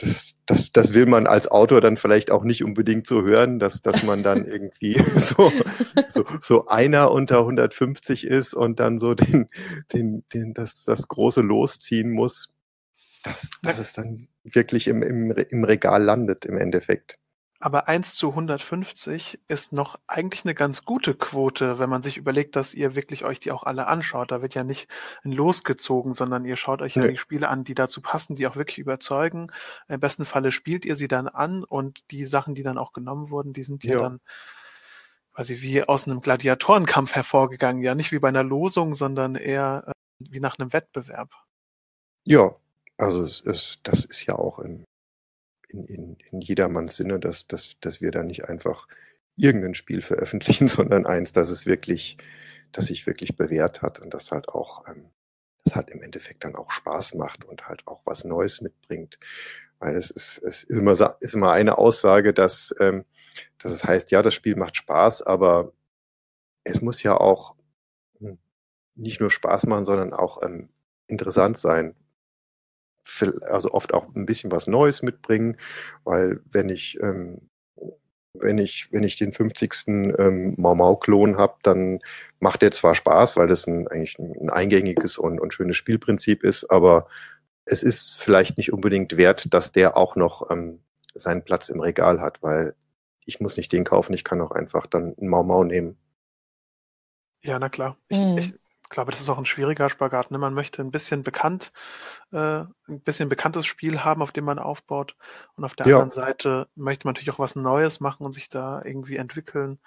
das, 0.02 0.36
das, 0.46 0.72
das 0.72 0.94
will 0.94 1.06
man 1.06 1.28
als 1.28 1.50
Autor 1.50 1.82
dann 1.82 1.98
vielleicht 1.98 2.32
auch 2.32 2.44
nicht 2.44 2.64
unbedingt 2.64 3.08
so 3.08 3.24
hören, 3.24 3.60
dass, 3.60 3.82
dass 3.82 4.04
man 4.04 4.24
dann 4.24 4.46
irgendwie 4.48 5.02
so, 5.18 5.52
so, 6.10 6.26
so 6.42 6.68
einer 6.68 7.12
unter 7.12 7.40
150 7.40 8.26
ist 8.26 8.54
und 8.54 8.80
dann 8.80 9.00
so 9.00 9.14
den, 9.14 9.50
den, 9.94 10.24
den, 10.34 10.54
das, 10.54 10.84
das 10.84 11.08
große 11.08 11.42
losziehen 11.42 12.12
muss, 12.12 12.50
dass, 13.24 13.50
dass 13.62 13.80
es 13.80 13.94
dann 13.94 14.28
wirklich 14.44 14.88
im, 14.88 15.04
im, 15.04 15.32
im 15.32 15.64
Regal 15.64 16.04
landet 16.04 16.46
im 16.46 16.58
Endeffekt. 16.58 17.20
Aber 17.62 17.90
1 17.90 18.16
zu 18.16 18.30
150 18.30 19.38
ist 19.50 19.74
noch 19.74 20.00
eigentlich 20.08 20.46
eine 20.46 20.56
ganz 20.56 20.86
gute 20.86 21.14
Quote, 21.14 21.78
wenn 21.78 21.90
man 21.90 22.02
sich 22.02 22.16
überlegt, 22.16 22.56
dass 22.56 22.74
ihr 22.74 22.96
wirklich 22.96 23.26
euch 23.26 23.42
die 23.42 23.52
auch 23.52 23.64
alle 23.64 23.88
anschaut. 23.88 24.32
Da 24.32 24.42
wird 24.42 24.56
ja 24.56 24.64
nicht 24.64 24.88
ein 25.26 25.34
Los 25.34 25.66
gezogen, 25.66 26.14
sondern 26.14 26.46
ihr 26.46 26.56
schaut 26.56 26.82
euch 26.82 26.96
ja 26.96 27.06
die 27.06 27.18
Spiele 27.18 27.50
an, 27.50 27.66
die 27.66 27.76
dazu 27.76 28.02
passen, 28.02 28.38
die 28.38 28.48
auch 28.48 28.56
wirklich 28.56 28.78
überzeugen. 28.78 29.52
Im 29.90 30.00
besten 30.00 30.24
Falle 30.26 30.54
spielt 30.54 30.86
ihr 30.86 30.96
sie 30.96 31.10
dann 31.10 31.28
an 31.28 31.66
und 31.66 32.10
die 32.12 32.26
Sachen, 32.26 32.56
die 32.56 32.64
dann 32.64 32.78
auch 32.78 32.94
genommen 32.94 33.30
wurden, 33.30 33.52
die 33.52 33.64
sind 33.64 33.84
ja, 33.84 33.92
ja 33.92 34.00
dann 34.00 34.22
quasi 35.34 35.62
wie 35.62 35.84
aus 35.84 36.08
einem 36.08 36.22
Gladiatorenkampf 36.22 37.14
hervorgegangen. 37.14 37.84
Ja, 37.84 37.94
nicht 37.94 38.14
wie 38.14 38.20
bei 38.20 38.30
einer 38.30 38.44
Losung, 38.44 38.96
sondern 38.96 39.36
eher 39.36 39.84
äh, 39.86 39.92
wie 40.20 40.40
nach 40.40 40.58
einem 40.60 40.72
Wettbewerb. 40.72 41.34
Ja, 42.26 42.56
also 42.98 43.22
es 43.22 43.42
ist, 43.42 43.80
das 43.84 44.06
ist 44.06 44.26
ja 44.26 44.36
auch 44.36 44.60
im, 44.60 44.86
in, 45.70 45.86
in, 45.86 46.18
in 46.32 46.42
jedermanns 46.42 46.96
Sinne, 46.96 47.20
dass, 47.20 47.48
dass, 47.48 47.80
dass 47.80 48.02
wir 48.02 48.12
da 48.12 48.24
nicht 48.24 48.46
einfach 48.46 48.88
irgendein 49.36 49.74
Spiel 49.74 50.02
veröffentlichen, 50.02 50.68
sondern 50.68 51.06
eins, 51.06 51.32
das 51.32 51.50
es 51.50 51.66
wirklich, 51.66 52.18
das 52.72 52.86
sich 52.86 53.08
wirklich 53.08 53.36
bewährt 53.36 53.82
hat 53.82 54.00
und 54.00 54.14
das 54.14 54.32
halt 54.32 54.50
auch, 54.50 54.88
ähm, 54.88 55.10
das 55.64 55.76
halt 55.76 55.90
im 55.90 56.02
Endeffekt 56.02 56.44
dann 56.44 56.56
auch 56.56 56.72
Spaß 56.72 57.16
macht 57.16 57.46
und 57.46 57.68
halt 57.68 57.86
auch 57.88 58.02
was 58.06 58.24
Neues 58.24 58.62
mitbringt. 58.62 59.20
Weil 59.80 59.96
es 59.96 60.12
ist, 60.12 60.40
es 60.40 60.64
ist 60.64 60.80
immer, 60.80 61.18
ist 61.22 61.34
immer 61.34 61.52
eine 61.52 61.78
Aussage, 61.78 62.34
dass, 62.34 62.76
ähm, 62.80 63.06
dass 63.60 63.72
es 63.72 63.84
heißt, 63.84 64.12
ja, 64.12 64.22
das 64.22 64.34
Spiel 64.34 64.56
macht 64.56 64.76
Spaß, 64.76 65.22
aber 65.22 65.72
es 66.64 66.82
muss 66.82 67.02
ja 67.04 67.16
auch 67.16 67.56
hm, 68.20 68.38
nicht 68.96 69.22
nur 69.22 69.30
Spaß 69.30 69.68
machen, 69.68 69.86
sondern 69.86 70.14
auch 70.14 70.44
ähm, 70.44 70.70
interessant 71.08 71.58
sein 71.58 71.96
also 73.44 73.72
oft 73.72 73.94
auch 73.94 74.14
ein 74.16 74.26
bisschen 74.26 74.52
was 74.52 74.68
Neues 74.68 75.02
mitbringen, 75.02 75.58
weil 76.04 76.42
wenn 76.52 76.70
ich 76.70 76.98
ähm, 77.02 77.50
wenn 78.34 78.58
ich, 78.58 78.92
wenn 78.92 79.04
ich 79.04 79.16
den 79.16 79.32
50. 79.32 79.88
Ähm, 79.88 80.54
Mau 80.58 80.76
Mau-Klon 80.76 81.38
habe, 81.38 81.56
dann 81.64 82.00
macht 82.40 82.62
der 82.62 82.72
zwar 82.72 82.96
Spaß, 82.96 83.38
weil 83.38 83.48
das 83.48 83.68
ein, 83.68 83.88
eigentlich 83.88 84.18
ein 84.20 84.50
eingängiges 84.50 85.18
und, 85.18 85.40
und 85.40 85.54
schönes 85.54 85.78
Spielprinzip 85.78 86.44
ist, 86.44 86.70
aber 86.70 87.08
es 87.66 87.84
ist 87.84 88.22
vielleicht 88.22 88.58
nicht 88.58 88.74
unbedingt 88.74 89.18
wert, 89.18 89.54
dass 89.54 89.72
der 89.72 89.98
auch 89.98 90.16
noch 90.16 90.50
ähm, 90.50 90.80
seinen 91.14 91.44
Platz 91.44 91.70
im 91.70 91.80
Regal 91.80 92.22
hat, 92.22 92.42
weil 92.42 92.76
ich 93.26 93.40
muss 93.40 93.58
nicht 93.58 93.72
den 93.72 93.84
kaufen, 93.84 94.14
ich 94.14 94.24
kann 94.24 94.42
auch 94.42 94.52
einfach 94.52 94.88
dann 94.88 95.16
ein 95.20 95.28
Mau 95.28 95.44
Mau 95.44 95.64
nehmen. 95.64 95.98
Ja, 97.42 97.60
na 97.60 97.70
klar. 97.70 97.98
Ich, 98.10 98.18
mhm. 98.18 98.38
ich, 98.38 98.54
ich 98.90 98.96
glaube, 98.96 99.12
das 99.12 99.22
ist 99.22 99.30
auch 99.30 99.38
ein 99.38 99.46
schwieriger 99.46 99.88
Spagat. 99.88 100.32
Ne? 100.32 100.40
Man 100.40 100.56
möchte 100.56 100.82
ein 100.82 100.90
bisschen 100.90 101.22
bekannt, 101.22 101.72
äh, 102.32 102.62
ein 102.88 103.02
bisschen 103.04 103.30
bekanntes 103.30 103.68
Spiel 103.68 104.04
haben, 104.04 104.24
auf 104.24 104.32
dem 104.32 104.46
man 104.46 104.58
aufbaut. 104.58 105.16
Und 105.56 105.64
auf 105.64 105.76
der 105.76 105.86
ja. 105.86 105.98
anderen 105.98 106.10
Seite 106.10 106.68
möchte 106.74 107.06
man 107.06 107.14
natürlich 107.14 107.30
auch 107.30 107.38
was 107.38 107.56
Neues 107.56 108.00
machen 108.00 108.26
und 108.26 108.34
sich 108.34 108.50
da 108.50 108.82
irgendwie 108.84 109.18
entwickeln. 109.18 109.78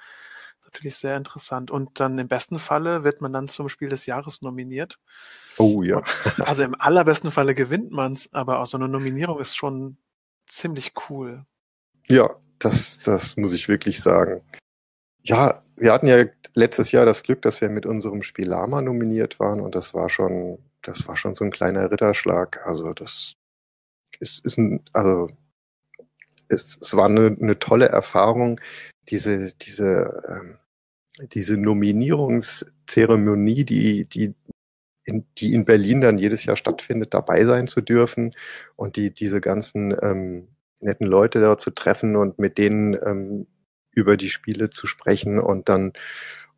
natürlich 0.65 0.95
sehr 0.99 1.17
interessant. 1.17 1.73
Und 1.73 1.99
dann 1.99 2.17
im 2.17 2.29
besten 2.29 2.61
Falle 2.61 3.03
wird 3.03 3.21
man 3.21 3.33
dann 3.33 3.49
zum 3.49 3.69
Spiel 3.69 3.89
des 3.89 4.07
Jahres 4.07 4.41
nominiert. 4.41 5.01
Oh 5.59 5.83
ja. 5.83 5.97
Und, 5.97 6.41
also 6.47 6.63
im 6.63 6.81
allerbesten 6.81 7.33
Falle 7.33 7.57
gewinnt 7.57 7.91
man 7.91 8.13
es, 8.13 8.33
aber 8.33 8.61
auch 8.61 8.67
so 8.67 8.77
eine 8.77 8.87
Nominierung 8.87 9.41
ist 9.41 9.57
schon 9.57 9.97
ziemlich 10.47 10.93
cool. 11.11 11.45
Ja, 12.07 12.37
das, 12.61 13.01
das 13.01 13.37
muss 13.37 13.53
ich 13.53 13.67
wirklich 13.67 14.01
sagen. 14.01 14.43
Ja, 15.23 15.61
wir 15.83 15.93
hatten 15.93 16.07
ja 16.07 16.25
letztes 16.55 16.93
Jahr 16.93 17.05
das 17.05 17.25
Glück, 17.25 17.43
dass 17.43 17.61
wir 17.61 17.69
mit 17.69 17.87
unserem 17.87 18.23
Spiel 18.23 18.47
Lama 18.47 18.81
nominiert 18.83 19.41
waren 19.41 19.61
und 19.61 19.75
das 19.75 19.95
war 19.95 20.09
schon, 20.09 20.59
das 20.81 21.09
war 21.09 21.17
schon 21.17 21.35
so 21.35 21.45
ein 21.45 21.51
kleiner 21.51 21.91
Ritterschlag. 21.91 22.65
Also 22.65 22.93
das 22.93 23.35
ist, 24.21 24.47
ist 24.47 24.59
ein, 24.59 24.85
also 24.93 25.29
es, 26.49 26.79
es 26.81 26.97
war 26.97 27.07
eine, 27.07 27.37
eine 27.41 27.59
tolle 27.59 27.89
Erfahrung, 27.89 28.61
diese, 29.09 29.53
diese, 29.55 30.23
ähm, 30.29 30.59
diese 31.33 31.57
Nominierungszeremonie, 31.57 33.65
die, 33.65 34.07
die, 34.07 34.37
in, 35.03 35.27
die 35.39 35.53
in 35.53 35.65
Berlin 35.65 36.01
dann 36.01 36.17
jedes 36.17 36.45
Jahr 36.45 36.55
stattfindet, 36.55 37.13
dabei 37.13 37.45
sein 37.45 37.67
zu 37.67 37.81
dürfen 37.81 38.37
und 38.77 38.95
die, 38.95 39.13
diese 39.13 39.41
ganzen 39.41 39.91
ähm, 40.01 40.47
netten 40.81 41.09
Leute 41.09 41.41
da 41.41 41.59
zu 41.59 41.73
treffen 41.73 42.15
und 42.15 42.39
mit 42.39 42.57
denen 42.57 42.97
ähm, 43.05 43.49
über 43.93 44.17
die 44.17 44.31
Spiele 44.31 44.71
zu 44.71 44.87
sprechen 44.87 45.39
und 45.41 45.69
dann 45.69 45.93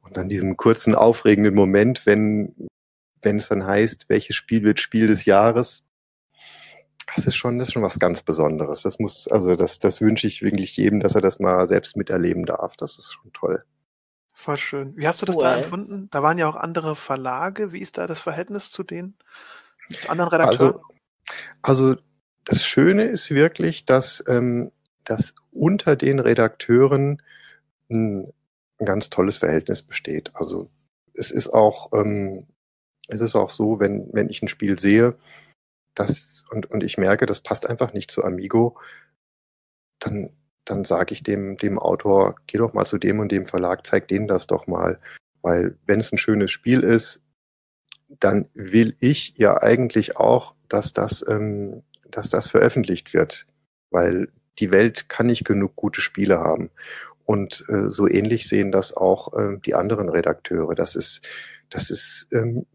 und 0.02 0.16
dann 0.16 0.28
diesen 0.28 0.56
kurzen 0.56 0.94
aufregenden 0.94 1.54
Moment, 1.54 2.06
wenn 2.06 2.54
wenn 3.22 3.38
es 3.38 3.48
dann 3.48 3.66
heißt, 3.66 4.08
welches 4.08 4.36
Spiel 4.36 4.62
wird 4.62 4.80
Spiel 4.80 5.06
des 5.06 5.24
Jahres. 5.24 5.82
Das 7.14 7.26
ist 7.26 7.36
schon, 7.36 7.58
das 7.58 7.68
ist 7.68 7.74
schon 7.74 7.82
was 7.82 7.98
ganz 7.98 8.22
Besonderes. 8.22 8.82
Das 8.82 8.98
muss, 8.98 9.28
also 9.28 9.56
das, 9.56 9.78
das 9.78 10.00
wünsche 10.00 10.26
ich 10.26 10.42
wirklich 10.42 10.76
jedem, 10.76 11.00
dass 11.00 11.14
er 11.14 11.20
das 11.20 11.38
mal 11.38 11.66
selbst 11.66 11.96
miterleben 11.96 12.44
darf. 12.44 12.76
Das 12.76 12.98
ist 12.98 13.12
schon 13.12 13.32
toll. 13.32 13.64
Voll 14.32 14.56
schön. 14.56 14.96
Wie 14.96 15.06
hast 15.06 15.22
du 15.22 15.26
das 15.26 15.36
cool. 15.36 15.42
da 15.42 15.56
empfunden? 15.56 16.08
Da 16.10 16.22
waren 16.22 16.38
ja 16.38 16.48
auch 16.48 16.56
andere 16.56 16.96
Verlage. 16.96 17.72
Wie 17.72 17.78
ist 17.78 17.98
da 17.98 18.06
das 18.06 18.20
Verhältnis 18.20 18.70
zu 18.70 18.82
denen? 18.82 19.16
Zu 19.90 20.08
anderen 20.08 20.30
Redakteuren? 20.30 20.80
Also, 21.62 21.92
also 21.92 21.96
das 22.44 22.64
Schöne 22.64 23.04
ist 23.04 23.30
wirklich, 23.30 23.84
dass, 23.84 24.24
ähm, 24.26 24.72
dass 25.04 25.34
unter 25.52 25.96
den 25.96 26.18
Redakteuren 26.18 27.22
ein, 27.90 28.32
ein 28.78 28.86
ganz 28.86 29.10
tolles 29.10 29.38
Verhältnis 29.38 29.82
besteht. 29.82 30.30
Also 30.34 30.70
es 31.14 31.30
ist 31.30 31.48
auch, 31.48 31.92
ähm, 31.92 32.46
es 33.08 33.20
ist 33.20 33.36
auch 33.36 33.50
so, 33.50 33.80
wenn, 33.80 34.08
wenn 34.12 34.30
ich 34.30 34.42
ein 34.42 34.48
Spiel 34.48 34.78
sehe, 34.78 35.16
das, 35.94 36.44
und, 36.50 36.70
und 36.70 36.82
ich 36.82 36.98
merke, 36.98 37.26
das 37.26 37.40
passt 37.40 37.66
einfach 37.66 37.92
nicht 37.92 38.10
zu 38.10 38.24
Amigo, 38.24 38.78
dann, 40.00 40.30
dann 40.64 40.84
sage 40.84 41.14
ich 41.14 41.22
dem, 41.22 41.56
dem 41.56 41.78
Autor, 41.78 42.36
geh 42.46 42.58
doch 42.58 42.72
mal 42.72 42.86
zu 42.86 42.98
dem 42.98 43.20
und 43.20 43.30
dem 43.30 43.46
Verlag, 43.46 43.86
zeig 43.86 44.08
denen 44.08 44.26
das 44.26 44.46
doch 44.46 44.66
mal. 44.66 45.00
Weil 45.42 45.78
wenn 45.86 46.00
es 46.00 46.10
ein 46.10 46.18
schönes 46.18 46.50
Spiel 46.50 46.82
ist, 46.82 47.20
dann 48.08 48.48
will 48.54 48.96
ich 49.00 49.34
ja 49.36 49.62
eigentlich 49.62 50.16
auch, 50.16 50.56
dass 50.68 50.92
das 50.92 51.24
ähm, 51.28 51.82
dass 52.14 52.30
das 52.30 52.48
veröffentlicht 52.48 53.12
wird, 53.12 53.46
weil 53.90 54.28
die 54.58 54.70
Welt 54.70 55.08
kann 55.08 55.26
nicht 55.26 55.44
genug 55.44 55.76
gute 55.76 56.00
Spiele 56.00 56.38
haben. 56.38 56.70
Und 57.24 57.64
äh, 57.68 57.88
so 57.88 58.06
ähnlich 58.06 58.48
sehen 58.48 58.70
das 58.70 58.96
auch 58.96 59.32
äh, 59.32 59.58
die 59.64 59.74
anderen 59.74 60.08
Redakteure. 60.08 60.74
Das 60.74 60.94
ist, 60.94 61.22
das 61.70 61.90
ist 61.90 62.28
ähm, 62.32 62.66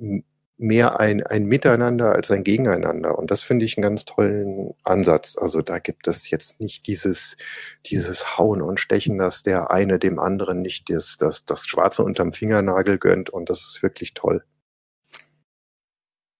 mehr 0.59 0.99
ein, 0.99 1.25
ein 1.25 1.45
Miteinander 1.45 2.11
als 2.11 2.29
ein 2.31 2.43
Gegeneinander. 2.43 3.17
Und 3.17 3.31
das 3.31 3.43
finde 3.43 3.65
ich 3.65 3.77
einen 3.77 3.83
ganz 3.83 4.05
tollen 4.05 4.73
Ansatz. 4.83 5.37
Also 5.37 5.61
da 5.61 5.79
gibt 5.79 6.07
es 6.07 6.29
jetzt 6.29 6.59
nicht 6.59 6.85
dieses, 6.87 7.37
dieses 7.85 8.37
Hauen 8.37 8.61
und 8.61 8.79
Stechen, 8.79 9.17
dass 9.17 9.41
der 9.41 9.71
eine 9.71 9.99
dem 9.99 10.19
anderen 10.19 10.61
nicht 10.61 10.89
das, 10.89 11.17
das, 11.17 11.45
das 11.45 11.65
Schwarze 11.65 12.03
unterm 12.03 12.33
Fingernagel 12.33 12.97
gönnt. 12.97 13.29
Und 13.29 13.49
das 13.49 13.61
ist 13.61 13.81
wirklich 13.81 14.13
toll. 14.13 14.43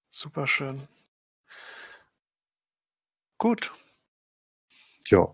Super 0.10 0.48
schön. 0.48 0.82
Gut. 3.38 3.72
Ja. 5.10 5.28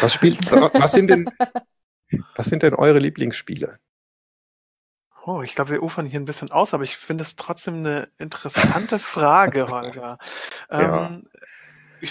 Was 0.00 0.14
spielt, 0.14 0.50
was 0.50 0.92
sind 0.92 1.08
denn, 1.08 1.30
was 2.34 2.46
sind 2.46 2.62
denn 2.62 2.74
eure 2.74 2.98
Lieblingsspiele? 2.98 3.78
Oh, 5.24 5.42
ich 5.42 5.54
glaube, 5.54 5.70
wir 5.70 5.82
ufern 5.82 6.06
hier 6.06 6.20
ein 6.20 6.24
bisschen 6.24 6.52
aus, 6.52 6.72
aber 6.72 6.84
ich 6.84 6.96
finde 6.96 7.24
es 7.24 7.34
trotzdem 7.34 7.78
eine 7.78 8.08
interessante 8.18 8.98
Frage, 9.00 9.68
Holger. 9.68 10.18
ja. 10.70 11.06
ähm, 11.08 11.28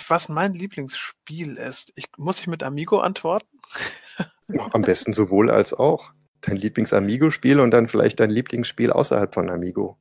was 0.10 0.28
mein 0.28 0.54
Lieblingsspiel 0.54 1.56
ist. 1.56 1.94
Ich, 1.96 2.08
muss 2.18 2.40
ich 2.40 2.48
mit 2.48 2.64
Amigo 2.64 3.00
antworten? 3.00 3.62
Am 4.72 4.82
besten 4.82 5.14
sowohl 5.14 5.50
als 5.50 5.74
auch. 5.74 6.12
Dein 6.42 6.58
Lieblings-Amigo-Spiel 6.58 7.60
und 7.60 7.72
dann 7.72 7.88
vielleicht 7.88 8.20
dein 8.20 8.30
Lieblingsspiel 8.30 8.92
außerhalb 8.92 9.34
von 9.34 9.50
Amigo. 9.50 9.98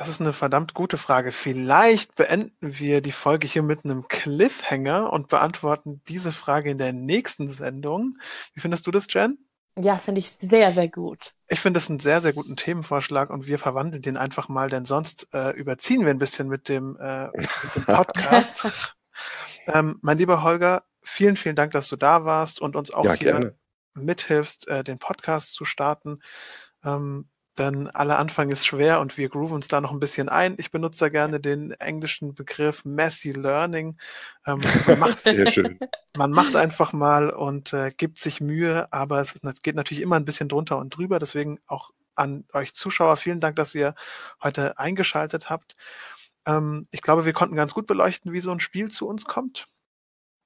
Das 0.00 0.08
ist 0.08 0.22
eine 0.22 0.32
verdammt 0.32 0.72
gute 0.72 0.96
Frage. 0.96 1.30
Vielleicht 1.30 2.14
beenden 2.14 2.78
wir 2.78 3.02
die 3.02 3.12
Folge 3.12 3.46
hier 3.46 3.62
mit 3.62 3.84
einem 3.84 4.08
Cliffhanger 4.08 5.12
und 5.12 5.28
beantworten 5.28 6.00
diese 6.08 6.32
Frage 6.32 6.70
in 6.70 6.78
der 6.78 6.94
nächsten 6.94 7.50
Sendung. 7.50 8.16
Wie 8.54 8.60
findest 8.60 8.86
du 8.86 8.92
das, 8.92 9.12
Jen? 9.12 9.36
Ja, 9.78 9.98
finde 9.98 10.20
ich 10.20 10.30
sehr, 10.30 10.72
sehr 10.72 10.88
gut. 10.88 11.34
Ich 11.48 11.60
finde 11.60 11.80
es 11.80 11.90
einen 11.90 11.98
sehr, 11.98 12.22
sehr 12.22 12.32
guten 12.32 12.56
Themenvorschlag 12.56 13.28
und 13.28 13.46
wir 13.46 13.58
verwandeln 13.58 14.00
den 14.00 14.16
einfach 14.16 14.48
mal, 14.48 14.70
denn 14.70 14.86
sonst 14.86 15.28
äh, 15.34 15.50
überziehen 15.50 16.00
wir 16.06 16.10
ein 16.10 16.18
bisschen 16.18 16.48
mit 16.48 16.70
dem, 16.70 16.96
äh, 16.98 17.26
mit 17.36 17.50
dem 17.76 17.84
Podcast. 17.84 18.94
ähm, 19.66 19.98
mein 20.00 20.16
lieber 20.16 20.42
Holger, 20.42 20.84
vielen, 21.02 21.36
vielen 21.36 21.56
Dank, 21.56 21.72
dass 21.72 21.88
du 21.88 21.96
da 21.96 22.24
warst 22.24 22.62
und 22.62 22.74
uns 22.74 22.90
auch 22.90 23.04
ja, 23.04 23.12
hier 23.12 23.32
gerne. 23.32 23.54
mithilfst, 23.92 24.66
äh, 24.66 24.82
den 24.82 24.98
Podcast 24.98 25.52
zu 25.52 25.66
starten. 25.66 26.20
Ähm, 26.82 27.28
denn 27.60 27.88
aller 27.88 28.18
Anfang 28.18 28.48
ist 28.48 28.66
schwer 28.66 29.00
und 29.00 29.18
wir 29.18 29.28
grooven 29.28 29.56
uns 29.56 29.68
da 29.68 29.82
noch 29.82 29.92
ein 29.92 30.00
bisschen 30.00 30.30
ein. 30.30 30.54
Ich 30.58 30.70
benutze 30.70 31.04
da 31.04 31.08
gerne 31.10 31.40
den 31.40 31.72
englischen 31.72 32.34
Begriff 32.34 32.86
Messy 32.86 33.32
Learning. 33.32 33.98
Ähm, 34.46 34.60
man, 34.86 34.98
macht, 34.98 35.18
Sehr 35.20 35.46
schön. 35.52 35.78
man 36.16 36.30
macht 36.30 36.56
einfach 36.56 36.94
mal 36.94 37.28
und 37.28 37.74
äh, 37.74 37.92
gibt 37.94 38.18
sich 38.18 38.40
Mühe, 38.40 38.90
aber 38.92 39.20
es 39.20 39.34
ist, 39.34 39.62
geht 39.62 39.74
natürlich 39.76 40.02
immer 40.02 40.16
ein 40.16 40.24
bisschen 40.24 40.48
drunter 40.48 40.78
und 40.78 40.96
drüber. 40.96 41.18
Deswegen 41.18 41.60
auch 41.66 41.90
an 42.14 42.46
euch 42.54 42.72
Zuschauer 42.72 43.18
vielen 43.18 43.40
Dank, 43.40 43.56
dass 43.56 43.74
ihr 43.74 43.94
heute 44.42 44.78
eingeschaltet 44.78 45.50
habt. 45.50 45.76
Ähm, 46.46 46.88
ich 46.90 47.02
glaube, 47.02 47.26
wir 47.26 47.34
konnten 47.34 47.56
ganz 47.56 47.74
gut 47.74 47.86
beleuchten, 47.86 48.32
wie 48.32 48.40
so 48.40 48.52
ein 48.52 48.60
Spiel 48.60 48.90
zu 48.90 49.06
uns 49.06 49.26
kommt. 49.26 49.68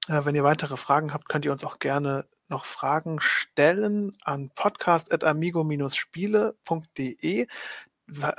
Äh, 0.07 0.25
wenn 0.25 0.35
ihr 0.35 0.43
weitere 0.43 0.77
Fragen 0.77 1.11
habt, 1.13 1.29
könnt 1.29 1.45
ihr 1.45 1.51
uns 1.51 1.63
auch 1.63 1.79
gerne 1.79 2.27
noch 2.47 2.65
Fragen 2.65 3.19
stellen 3.19 4.15
an 4.23 4.51
podcast.amigo-spiele.de. 4.53 7.47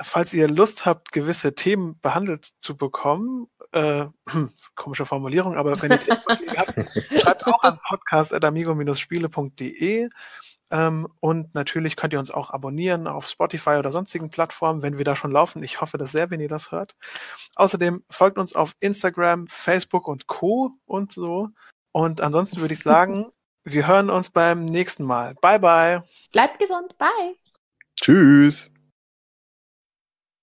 Falls 0.01 0.33
ihr 0.33 0.47
Lust 0.47 0.85
habt, 0.85 1.11
gewisse 1.11 1.53
Themen 1.53 1.99
behandelt 1.99 2.51
zu 2.61 2.77
bekommen, 2.77 3.49
äh, 3.73 4.05
komische 4.75 5.05
Formulierung, 5.05 5.57
aber 5.57 5.81
wenn 5.81 5.91
ihr 5.91 5.99
Themen 5.99 6.21
habt, 6.55 6.73
schreibt 7.21 7.45
auch 7.47 7.61
an 7.63 7.77
podcast.amigo-spiele.de. 7.89 10.07
Ähm, 10.71 11.07
und 11.19 11.53
natürlich 11.55 11.95
könnt 11.95 12.13
ihr 12.13 12.19
uns 12.19 12.31
auch 12.31 12.49
abonnieren 12.49 13.07
auf 13.07 13.27
Spotify 13.27 13.71
oder 13.71 13.91
sonstigen 13.91 14.29
Plattformen, 14.29 14.81
wenn 14.81 14.97
wir 14.97 15.05
da 15.05 15.15
schon 15.15 15.31
laufen. 15.31 15.63
Ich 15.63 15.81
hoffe 15.81 15.97
das 15.97 16.11
sehr, 16.11 16.29
wenn 16.29 16.39
ihr 16.39 16.49
das 16.49 16.71
hört. 16.71 16.95
Außerdem 17.55 18.03
folgt 18.09 18.37
uns 18.37 18.53
auf 18.53 18.75
Instagram, 18.79 19.47
Facebook 19.47 20.07
und 20.07 20.27
Co. 20.27 20.71
und 20.85 21.11
so. 21.11 21.49
Und 21.91 22.21
ansonsten 22.21 22.59
würde 22.59 22.73
ich 22.73 22.83
sagen, 22.83 23.27
wir 23.63 23.87
hören 23.87 24.09
uns 24.09 24.29
beim 24.29 24.65
nächsten 24.65 25.03
Mal. 25.03 25.35
Bye, 25.35 25.59
bye. 25.59 26.03
Bleibt 26.31 26.59
gesund. 26.59 26.97
Bye. 26.97 27.35
Tschüss. 27.99 28.71